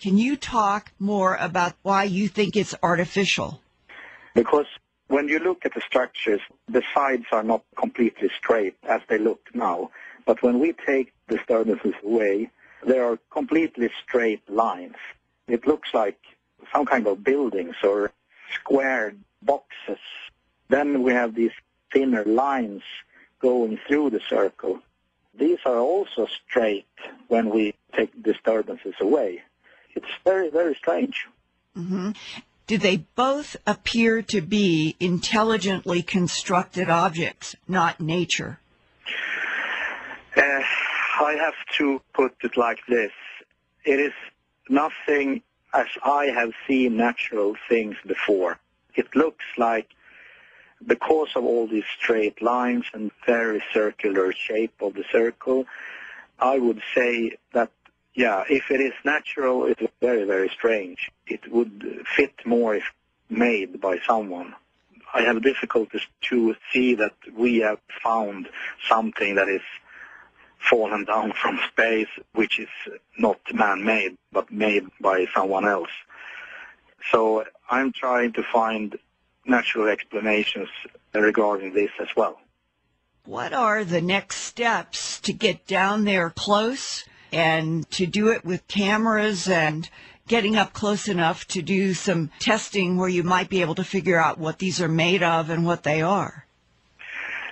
Can 0.00 0.16
you 0.16 0.34
talk 0.38 0.92
more 0.98 1.36
about 1.36 1.74
why 1.82 2.04
you 2.04 2.26
think 2.28 2.56
it's 2.56 2.74
artificial? 2.82 3.60
Because 4.34 4.70
when 5.08 5.28
you 5.28 5.38
look 5.38 5.66
at 5.66 5.74
the 5.74 5.82
structures, 5.82 6.40
the 6.68 6.82
sides 6.94 7.26
are 7.32 7.42
not 7.42 7.64
completely 7.76 8.30
straight 8.38 8.76
as 8.88 9.02
they 9.10 9.18
look 9.18 9.40
now. 9.52 9.90
But 10.24 10.42
when 10.42 10.58
we 10.58 10.72
take 10.72 11.12
disturbances 11.28 11.92
away, 12.02 12.50
there 12.82 13.04
are 13.04 13.18
completely 13.30 13.90
straight 14.02 14.48
lines. 14.48 14.96
It 15.48 15.66
looks 15.66 15.90
like 15.92 16.16
some 16.72 16.86
kind 16.86 17.06
of 17.06 17.22
buildings 17.22 17.76
or 17.82 18.12
squared 18.54 19.18
boxes. 19.42 19.98
Then 20.68 21.02
we 21.02 21.12
have 21.12 21.34
these 21.34 21.52
thinner 21.92 22.24
lines 22.24 22.82
going 23.40 23.78
through 23.86 24.10
the 24.10 24.20
circle. 24.28 24.80
These 25.38 25.58
are 25.64 25.78
also 25.78 26.26
straight 26.48 26.86
when 27.28 27.50
we 27.50 27.74
take 27.94 28.22
disturbances 28.22 28.94
away. 29.00 29.42
It's 29.94 30.06
very, 30.24 30.50
very 30.50 30.74
strange. 30.74 31.26
hmm 31.74 32.10
Do 32.66 32.78
they 32.78 32.98
both 33.14 33.56
appear 33.66 34.22
to 34.22 34.40
be 34.40 34.96
intelligently 34.98 36.02
constructed 36.02 36.88
objects, 36.88 37.54
not 37.68 38.00
nature? 38.00 38.58
Uh, 40.36 40.42
I 41.20 41.36
have 41.38 41.54
to 41.78 42.00
put 42.12 42.34
it 42.42 42.56
like 42.56 42.80
this. 42.88 43.12
It 43.84 44.00
is 44.00 44.12
nothing 44.68 45.42
as 45.76 45.88
I 46.02 46.26
have 46.26 46.52
seen 46.66 46.96
natural 46.96 47.54
things 47.68 47.96
before. 48.06 48.58
It 48.94 49.14
looks 49.14 49.44
like 49.58 49.88
because 50.86 51.28
of 51.36 51.44
all 51.44 51.66
these 51.66 51.84
straight 51.98 52.40
lines 52.40 52.84
and 52.94 53.10
very 53.26 53.62
circular 53.72 54.32
shape 54.32 54.74
of 54.80 54.94
the 54.94 55.04
circle, 55.12 55.66
I 56.38 56.58
would 56.58 56.80
say 56.94 57.36
that, 57.52 57.70
yeah, 58.14 58.44
if 58.48 58.70
it 58.70 58.80
is 58.80 58.94
natural, 59.04 59.66
it 59.66 59.80
is 59.80 59.90
very, 60.00 60.24
very 60.24 60.48
strange. 60.48 61.10
It 61.26 61.50
would 61.52 62.04
fit 62.16 62.34
more 62.46 62.74
if 62.74 62.84
made 63.28 63.80
by 63.80 63.98
someone. 64.06 64.54
I 65.12 65.22
have 65.22 65.42
difficulties 65.42 66.06
to 66.30 66.56
see 66.72 66.94
that 66.94 67.14
we 67.36 67.58
have 67.58 67.80
found 68.02 68.48
something 68.88 69.34
that 69.34 69.48
is 69.48 69.62
fallen 70.68 71.04
down 71.04 71.32
from 71.32 71.58
space, 71.70 72.08
which 72.34 72.58
is 72.58 72.68
not 73.18 73.38
man-made, 73.52 74.16
but 74.32 74.50
made 74.50 74.84
by 75.00 75.26
someone 75.34 75.66
else. 75.66 75.90
So 77.10 77.44
I'm 77.70 77.92
trying 77.92 78.32
to 78.34 78.42
find 78.42 78.98
natural 79.44 79.88
explanations 79.88 80.68
regarding 81.14 81.72
this 81.72 81.90
as 82.00 82.08
well. 82.16 82.40
What 83.24 83.52
are 83.52 83.84
the 83.84 84.00
next 84.00 84.36
steps 84.36 85.20
to 85.20 85.32
get 85.32 85.66
down 85.66 86.04
there 86.04 86.30
close 86.30 87.04
and 87.32 87.88
to 87.90 88.06
do 88.06 88.28
it 88.28 88.44
with 88.44 88.68
cameras 88.68 89.48
and 89.48 89.88
getting 90.28 90.56
up 90.56 90.72
close 90.72 91.08
enough 91.08 91.46
to 91.48 91.62
do 91.62 91.94
some 91.94 92.30
testing 92.40 92.96
where 92.96 93.08
you 93.08 93.22
might 93.22 93.48
be 93.48 93.60
able 93.60 93.74
to 93.76 93.84
figure 93.84 94.18
out 94.18 94.38
what 94.38 94.58
these 94.58 94.80
are 94.80 94.88
made 94.88 95.22
of 95.22 95.50
and 95.50 95.64
what 95.64 95.82
they 95.82 96.02
are? 96.02 96.45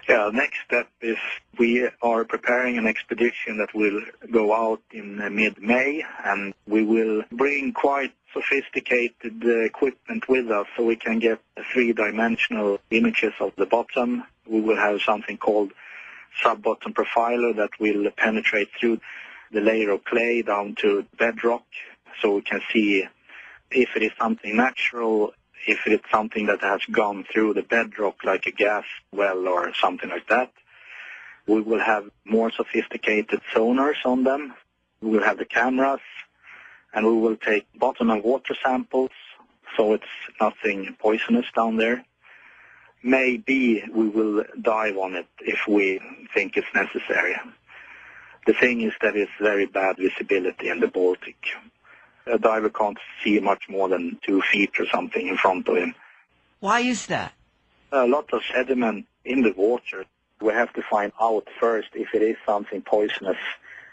Yeah, 0.08 0.30
next 0.32 0.58
step 0.66 0.88
is 1.00 1.16
we 1.58 1.88
are 2.02 2.24
preparing 2.24 2.76
an 2.76 2.86
expedition 2.86 3.56
that 3.56 3.74
will 3.74 4.02
go 4.30 4.52
out 4.52 4.82
in 4.92 5.20
uh, 5.20 5.30
mid-May, 5.30 6.04
and 6.24 6.52
we 6.66 6.84
will 6.84 7.22
bring 7.32 7.72
quite 7.72 8.12
sophisticated 8.34 9.42
uh, 9.42 9.60
equipment 9.60 10.28
with 10.28 10.50
us 10.50 10.66
so 10.76 10.84
we 10.84 10.96
can 10.96 11.20
get 11.20 11.40
three-dimensional 11.72 12.80
images 12.90 13.32
of 13.40 13.52
the 13.56 13.64
bottom. 13.64 14.24
We 14.46 14.60
will 14.60 14.76
have 14.76 15.00
something 15.00 15.38
called 15.38 15.72
sub-bottom 16.42 16.92
profiler 16.92 17.56
that 17.56 17.70
will 17.80 18.10
penetrate 18.10 18.68
through 18.78 19.00
the 19.52 19.60
layer 19.62 19.90
of 19.90 20.04
clay 20.04 20.42
down 20.42 20.74
to 20.80 21.06
bedrock 21.16 21.64
so 22.20 22.34
we 22.34 22.42
can 22.42 22.60
see 22.70 23.06
if 23.70 23.96
it 23.96 24.02
is 24.02 24.12
something 24.18 24.54
natural 24.56 25.32
if 25.66 25.80
it's 25.86 26.10
something 26.10 26.46
that 26.46 26.60
has 26.60 26.80
gone 26.90 27.24
through 27.30 27.54
the 27.54 27.62
bedrock 27.62 28.24
like 28.24 28.46
a 28.46 28.50
gas 28.50 28.84
well 29.12 29.48
or 29.48 29.72
something 29.74 30.10
like 30.10 30.28
that. 30.28 30.52
We 31.46 31.60
will 31.60 31.80
have 31.80 32.10
more 32.24 32.50
sophisticated 32.50 33.40
sonars 33.52 34.04
on 34.04 34.24
them. 34.24 34.54
We 35.00 35.10
will 35.10 35.22
have 35.22 35.38
the 35.38 35.44
cameras 35.44 36.00
and 36.94 37.06
we 37.06 37.12
will 37.12 37.36
take 37.36 37.66
bottom 37.78 38.10
and 38.10 38.22
water 38.22 38.54
samples 38.62 39.10
so 39.76 39.92
it's 39.94 40.04
nothing 40.40 40.96
poisonous 40.98 41.46
down 41.54 41.76
there. 41.76 42.04
Maybe 43.02 43.84
we 43.92 44.08
will 44.08 44.44
dive 44.60 44.96
on 44.96 45.14
it 45.14 45.26
if 45.40 45.66
we 45.68 46.00
think 46.32 46.56
it's 46.56 46.74
necessary. 46.74 47.36
The 48.46 48.54
thing 48.54 48.80
is 48.82 48.92
that 49.02 49.16
it's 49.16 49.32
very 49.40 49.66
bad 49.66 49.96
visibility 49.96 50.68
in 50.68 50.80
the 50.80 50.88
Baltic 50.88 51.36
a 52.26 52.38
diver 52.38 52.70
can't 52.70 52.98
see 53.22 53.38
much 53.40 53.68
more 53.68 53.88
than 53.88 54.18
two 54.22 54.40
feet 54.42 54.72
or 54.78 54.86
something 54.86 55.26
in 55.26 55.36
front 55.36 55.68
of 55.68 55.76
him. 55.76 55.94
Why 56.60 56.80
is 56.80 57.06
that? 57.06 57.32
A 57.92 58.06
lot 58.06 58.32
of 58.32 58.42
sediment 58.52 59.06
in 59.24 59.42
the 59.42 59.52
water. 59.52 60.04
We 60.40 60.52
have 60.52 60.72
to 60.74 60.82
find 60.82 61.12
out 61.20 61.46
first 61.60 61.88
if 61.94 62.14
it 62.14 62.22
is 62.22 62.36
something 62.44 62.82
poisonous. 62.82 63.36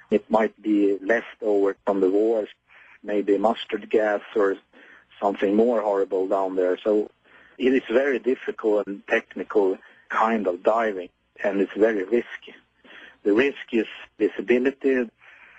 It 0.10 0.30
might 0.30 0.60
be 0.62 0.98
leftover 1.02 1.78
from 1.86 2.02
the 2.02 2.10
wars, 2.10 2.50
maybe 3.04 3.38
mustard 3.38 3.90
gas 3.90 4.22
or 4.36 4.58
something 5.22 5.56
more 5.56 5.82
horrible 5.82 6.28
down 6.28 6.56
there. 6.56 6.78
So 6.84 7.10
it 7.58 7.74
is 7.74 7.84
very 7.90 8.20
difficult 8.20 8.88
and 8.88 9.06
technical 9.08 9.78
kind 10.10 10.48
of 10.48 10.64
diving, 10.64 11.10
and 11.44 11.62
it's 11.62 11.74
very 11.74 12.04
risky. 12.04 12.56
The 13.24 13.34
risk 13.34 13.72
is 13.72 13.86
visibility, 14.18 15.10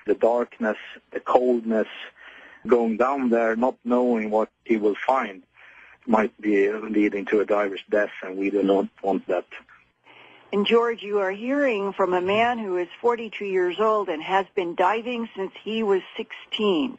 the 0.06 0.14
darkness, 0.14 0.78
the 1.12 1.20
coldness, 1.20 1.88
going 2.66 2.96
down 2.96 3.30
there 3.30 3.56
not 3.56 3.76
knowing 3.84 4.30
what 4.30 4.48
he 4.64 4.76
will 4.76 4.96
find 5.06 5.42
might 6.06 6.38
be 6.40 6.70
leading 6.70 7.24
to 7.26 7.40
a 7.40 7.46
diver's 7.46 7.82
death, 7.88 8.10
and 8.22 8.36
we 8.36 8.50
do 8.50 8.62
not 8.62 8.88
want 9.02 9.26
that. 9.28 9.44
And 10.52 10.66
George, 10.66 11.02
you 11.02 11.20
are 11.20 11.30
hearing 11.30 11.92
from 11.92 12.12
a 12.12 12.20
man 12.20 12.58
who 12.58 12.76
is 12.76 12.88
42 13.00 13.44
years 13.44 13.76
old 13.80 14.08
and 14.08 14.22
has 14.22 14.46
been 14.54 14.74
diving 14.74 15.28
since 15.34 15.52
he 15.64 15.82
was 15.82 16.02
16. 16.16 16.98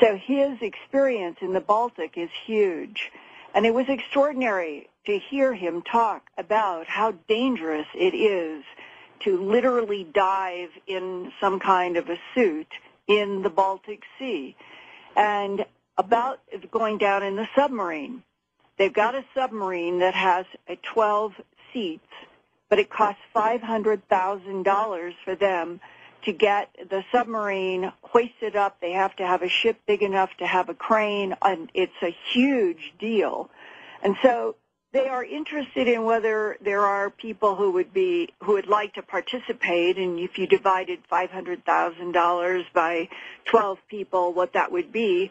So 0.00 0.16
his 0.16 0.62
experience 0.62 1.38
in 1.42 1.52
the 1.52 1.60
Baltic 1.60 2.16
is 2.16 2.30
huge. 2.46 3.10
And 3.54 3.66
it 3.66 3.74
was 3.74 3.86
extraordinary 3.88 4.88
to 5.06 5.18
hear 5.18 5.52
him 5.52 5.82
talk 5.82 6.22
about 6.38 6.86
how 6.86 7.12
dangerous 7.28 7.86
it 7.94 8.14
is 8.14 8.64
to 9.20 9.42
literally 9.42 10.04
dive 10.04 10.70
in 10.86 11.32
some 11.38 11.60
kind 11.60 11.98
of 11.98 12.08
a 12.08 12.16
suit 12.34 12.68
in 13.06 13.42
the 13.42 13.50
Baltic 13.50 14.04
Sea 14.18 14.56
and 15.16 15.64
about 15.96 16.40
going 16.70 16.98
down 16.98 17.22
in 17.22 17.36
the 17.36 17.48
submarine. 17.54 18.22
They've 18.78 18.92
got 18.92 19.14
a 19.14 19.24
submarine 19.34 19.98
that 19.98 20.14
has 20.14 20.46
a 20.66 20.76
12 20.76 21.34
seats, 21.72 22.06
but 22.68 22.78
it 22.78 22.88
costs 22.88 23.20
$500,000 23.34 25.14
for 25.24 25.34
them 25.34 25.80
to 26.22 26.32
get 26.32 26.74
the 26.88 27.04
submarine 27.12 27.92
hoisted 28.02 28.56
up. 28.56 28.80
They 28.80 28.92
have 28.92 29.14
to 29.16 29.26
have 29.26 29.42
a 29.42 29.48
ship 29.48 29.80
big 29.86 30.02
enough 30.02 30.30
to 30.38 30.46
have 30.46 30.68
a 30.68 30.74
crane, 30.74 31.36
and 31.42 31.70
it's 31.74 31.92
a 32.02 32.14
huge 32.32 32.94
deal. 32.98 33.50
And 34.02 34.16
so 34.22 34.56
they 34.92 35.08
are 35.08 35.24
interested 35.24 35.86
in 35.86 36.04
whether 36.04 36.56
there 36.60 36.80
are 36.80 37.10
people 37.10 37.54
who 37.54 37.72
would 37.72 37.92
be 37.92 38.30
who 38.42 38.54
would 38.54 38.66
like 38.66 38.94
to 38.94 39.02
participate 39.02 39.98
and 39.98 40.18
if 40.18 40.38
you 40.38 40.46
divided 40.46 41.00
$500,000 41.10 42.64
by 42.74 43.08
12 43.44 43.78
people 43.88 44.32
what 44.32 44.54
that 44.54 44.72
would 44.72 44.90
be. 44.90 45.30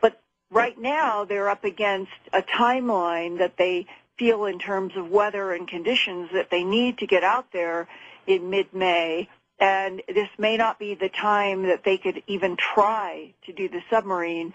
But 0.00 0.20
right 0.50 0.76
now 0.78 1.24
they're 1.24 1.48
up 1.48 1.64
against 1.64 2.12
a 2.32 2.42
timeline 2.42 3.38
that 3.38 3.56
they 3.56 3.86
feel 4.18 4.46
in 4.46 4.58
terms 4.58 4.96
of 4.96 5.10
weather 5.10 5.52
and 5.52 5.68
conditions 5.68 6.30
that 6.32 6.50
they 6.50 6.64
need 6.64 6.98
to 6.98 7.06
get 7.06 7.22
out 7.22 7.52
there 7.52 7.86
in 8.26 8.50
mid-May. 8.50 9.28
And 9.58 10.02
this 10.08 10.28
may 10.36 10.56
not 10.56 10.78
be 10.78 10.94
the 10.94 11.08
time 11.08 11.62
that 11.64 11.84
they 11.84 11.96
could 11.96 12.22
even 12.26 12.56
try 12.56 13.34
to 13.46 13.52
do 13.52 13.68
the 13.68 13.82
submarine. 13.88 14.52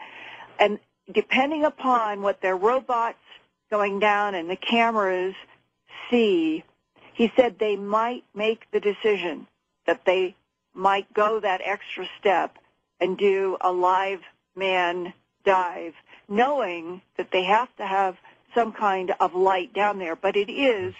And 0.59 0.79
depending 1.11 1.63
upon 1.63 2.21
what 2.21 2.41
their 2.41 2.55
robots 2.57 3.17
going 3.71 3.99
down 3.99 4.35
and 4.35 4.49
the 4.49 4.55
cameras 4.55 5.33
see, 6.09 6.63
he 7.13 7.31
said 7.35 7.57
they 7.57 7.75
might 7.75 8.23
make 8.35 8.69
the 8.71 8.79
decision 8.79 9.47
that 9.87 10.05
they 10.05 10.35
might 10.73 11.11
go 11.13 11.39
that 11.39 11.61
extra 11.63 12.07
step 12.19 12.57
and 12.99 13.17
do 13.17 13.57
a 13.61 13.71
live 13.71 14.19
man 14.55 15.13
dive, 15.43 15.93
knowing 16.29 17.01
that 17.17 17.31
they 17.31 17.43
have 17.43 17.73
to 17.77 17.85
have 17.85 18.15
some 18.53 18.71
kind 18.71 19.13
of 19.19 19.33
light 19.33 19.73
down 19.73 19.97
there. 19.97 20.15
But 20.15 20.35
it 20.35 20.51
is 20.51 20.93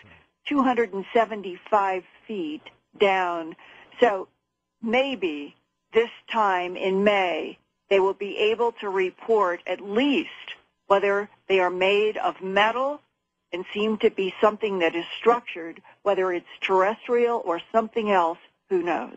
275 0.48 2.04
feet 2.28 2.64
down. 2.98 3.56
So 4.00 4.28
maybe 4.82 5.56
this 5.94 6.10
time 6.32 6.76
in 6.76 7.04
May, 7.04 7.60
they 7.90 8.00
will 8.00 8.14
be 8.14 8.38
able 8.38 8.72
to 8.80 8.90
report 8.90 9.62
at 9.68 9.82
least 9.82 10.30
whether 10.92 11.30
they 11.48 11.62
are 11.62 11.70
made 11.70 12.18
of 12.18 12.42
metal 12.42 13.00
and 13.54 13.64
seem 13.74 13.98
to 13.98 14.10
be 14.10 14.34
something 14.42 14.80
that 14.80 14.94
is 14.94 15.06
structured, 15.18 15.82
whether 16.04 16.34
it's 16.34 16.46
terrestrial 16.60 17.42
or 17.46 17.62
something 17.72 18.12
else, 18.12 18.38
who 18.70 18.84
knows? 18.84 19.16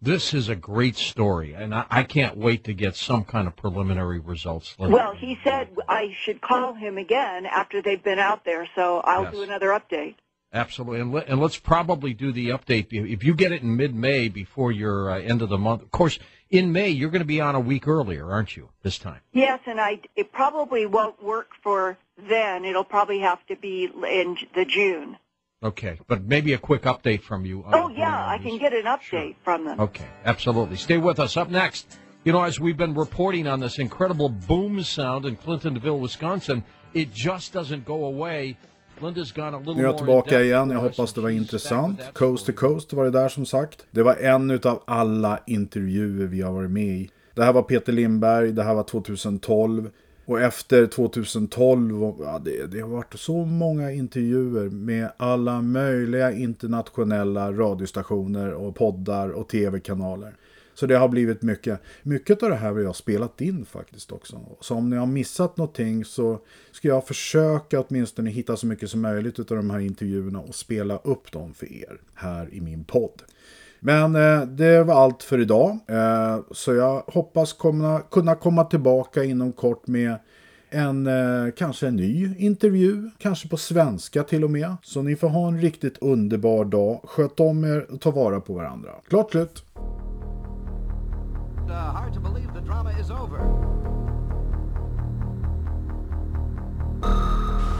This 0.00 0.32
is 0.32 0.48
a 0.48 0.54
great 0.54 0.94
story, 0.94 1.54
and 1.54 1.74
I, 1.74 1.86
I 1.90 2.02
can't 2.04 2.36
wait 2.36 2.62
to 2.64 2.72
get 2.72 2.94
some 2.94 3.24
kind 3.24 3.48
of 3.48 3.56
preliminary 3.56 4.20
results. 4.20 4.76
Well, 4.78 5.12
he 5.12 5.36
said 5.42 5.70
I 5.88 6.14
should 6.22 6.40
call 6.40 6.74
him 6.74 6.98
again 6.98 7.46
after 7.46 7.82
they've 7.82 8.02
been 8.02 8.20
out 8.20 8.44
there, 8.44 8.68
so 8.76 9.00
I'll 9.00 9.24
Yes. 9.24 9.32
do 9.34 9.42
another 9.42 9.70
update. 9.70 10.14
Absolutely, 10.52 11.00
and, 11.00 11.12
let, 11.12 11.28
and 11.28 11.40
let's 11.40 11.58
probably 11.58 12.14
do 12.14 12.32
the 12.32 12.48
update 12.48 12.86
if 12.90 13.22
you 13.22 13.34
get 13.34 13.52
it 13.52 13.62
in 13.62 13.76
mid-May 13.76 14.28
before 14.28 14.72
your 14.72 15.10
uh, 15.10 15.18
end 15.18 15.42
of 15.42 15.50
the 15.50 15.58
month. 15.58 15.82
Of 15.82 15.90
course, 15.90 16.18
in 16.48 16.72
May 16.72 16.88
you're 16.88 17.10
going 17.10 17.20
to 17.20 17.26
be 17.26 17.40
on 17.40 17.54
a 17.54 17.60
week 17.60 17.86
earlier, 17.86 18.30
aren't 18.32 18.56
you? 18.56 18.70
This 18.82 18.98
time. 18.98 19.20
Yes, 19.32 19.60
and 19.66 19.78
I 19.78 20.00
it 20.16 20.32
probably 20.32 20.86
won't 20.86 21.22
work 21.22 21.50
for 21.62 21.98
then. 22.16 22.64
It'll 22.64 22.82
probably 22.84 23.20
have 23.20 23.44
to 23.48 23.56
be 23.56 23.84
in 23.84 24.38
the 24.54 24.64
June. 24.64 25.18
Okay, 25.62 25.98
but 26.06 26.22
maybe 26.22 26.54
a 26.54 26.58
quick 26.58 26.82
update 26.82 27.20
from 27.22 27.44
you. 27.44 27.64
Oh 27.70 27.88
yeah, 27.88 28.26
I 28.26 28.38
can 28.38 28.58
get 28.58 28.72
an 28.72 28.84
update 28.84 29.36
from 29.42 29.66
them. 29.66 29.80
Okay, 29.80 30.06
absolutely. 30.24 30.76
Stay 30.76 30.96
with 30.96 31.20
us. 31.20 31.36
Up 31.36 31.50
next, 31.50 31.98
you 32.24 32.32
know, 32.32 32.42
as 32.42 32.58
we've 32.58 32.76
been 32.76 32.94
reporting 32.94 33.46
on 33.46 33.60
this 33.60 33.78
incredible 33.78 34.28
boom 34.28 34.82
sound 34.82 35.26
in 35.26 35.36
Clintonville, 35.36 35.98
Wisconsin, 35.98 36.64
it 36.94 37.12
just 37.12 37.52
doesn't 37.52 37.84
go 37.84 38.04
away. 38.04 38.56
Nu 39.76 39.82
är 39.82 39.86
jag 39.86 39.98
tillbaka 39.98 40.42
igen. 40.42 40.70
Jag 40.70 40.80
hoppas 40.80 41.12
det 41.12 41.20
var 41.20 41.30
intressant. 41.30 42.00
Coast 42.14 42.46
to. 42.46 42.52
Coast 42.52 42.92
var 42.92 43.04
det 43.04 43.10
där 43.10 43.28
som 43.28 43.46
sagt. 43.46 43.86
Det 43.90 44.02
var 44.02 44.14
en 44.14 44.50
utav 44.50 44.82
alla 44.86 45.38
intervjuer 45.46 46.26
vi 46.26 46.40
har 46.42 46.52
varit 46.52 46.70
med 46.70 46.84
i. 46.98 47.10
Det 47.34 47.44
här 47.44 47.52
var 47.52 47.62
Peter 47.62 47.92
Lindberg, 47.92 48.52
det 48.52 48.62
här 48.62 48.74
var 48.74 48.82
2012. 48.82 49.90
Och 50.24 50.40
efter 50.40 50.86
2012, 50.86 52.04
och- 52.04 52.16
ja, 52.24 52.38
det, 52.44 52.66
det 52.66 52.80
har 52.80 52.88
varit 52.88 53.14
så 53.18 53.44
många 53.44 53.92
intervjuer 53.92 54.68
med 54.70 55.08
alla 55.16 55.60
möjliga 55.62 56.32
internationella 56.32 57.52
radiostationer 57.52 58.52
och 58.52 58.74
poddar 58.76 59.28
och 59.28 59.48
tv-kanaler. 59.48 60.32
Så 60.78 60.86
det 60.86 60.96
har 60.96 61.08
blivit 61.08 61.42
mycket. 61.42 61.80
Mycket 62.02 62.42
av 62.42 62.50
det 62.50 62.56
här 62.56 62.72
har 62.72 62.80
jag 62.80 62.96
spelat 62.96 63.40
in 63.40 63.64
faktiskt 63.64 64.12
också. 64.12 64.40
Så 64.60 64.74
om 64.74 64.90
ni 64.90 64.96
har 64.96 65.06
missat 65.06 65.56
någonting 65.56 66.04
så 66.04 66.38
ska 66.72 66.88
jag 66.88 67.06
försöka 67.06 67.80
åtminstone 67.80 68.30
hitta 68.30 68.56
så 68.56 68.66
mycket 68.66 68.90
som 68.90 69.00
möjligt 69.00 69.38
av 69.38 69.56
de 69.56 69.70
här 69.70 69.78
intervjuerna 69.78 70.40
och 70.40 70.54
spela 70.54 70.96
upp 70.96 71.32
dem 71.32 71.54
för 71.54 71.72
er 71.72 72.00
här 72.14 72.54
i 72.54 72.60
min 72.60 72.84
podd. 72.84 73.22
Men 73.80 74.16
eh, 74.16 74.42
det 74.42 74.84
var 74.84 74.94
allt 74.94 75.22
för 75.22 75.40
idag. 75.40 75.78
Eh, 75.86 76.38
så 76.50 76.74
jag 76.74 77.02
hoppas 77.06 77.52
komma, 77.52 78.02
kunna 78.10 78.34
komma 78.34 78.64
tillbaka 78.64 79.24
inom 79.24 79.52
kort 79.52 79.86
med 79.86 80.16
en 80.70 81.06
eh, 81.06 81.52
kanske 81.56 81.86
en 81.86 81.96
ny 81.96 82.34
intervju, 82.38 83.10
kanske 83.18 83.48
på 83.48 83.56
svenska 83.56 84.22
till 84.22 84.44
och 84.44 84.50
med. 84.50 84.76
Så 84.82 85.02
ni 85.02 85.16
får 85.16 85.28
ha 85.28 85.48
en 85.48 85.60
riktigt 85.60 85.98
underbar 85.98 86.64
dag. 86.64 87.00
Sköt 87.04 87.40
om 87.40 87.64
er 87.64 87.86
och 87.92 88.00
ta 88.00 88.10
vara 88.10 88.40
på 88.40 88.52
varandra. 88.52 88.90
Klart 89.08 89.30
slut! 89.30 89.64
Uh, 91.70 91.92
hard 91.92 92.14
to 92.14 92.20
believe 92.20 92.52
the 92.54 92.62
drama 92.62 92.90
is 92.98 93.10
over. 93.10 93.36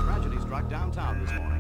Tragedy 0.04 0.38
struck 0.40 0.68
downtown 0.68 1.18
this 1.20 1.32
morning. 1.32 1.57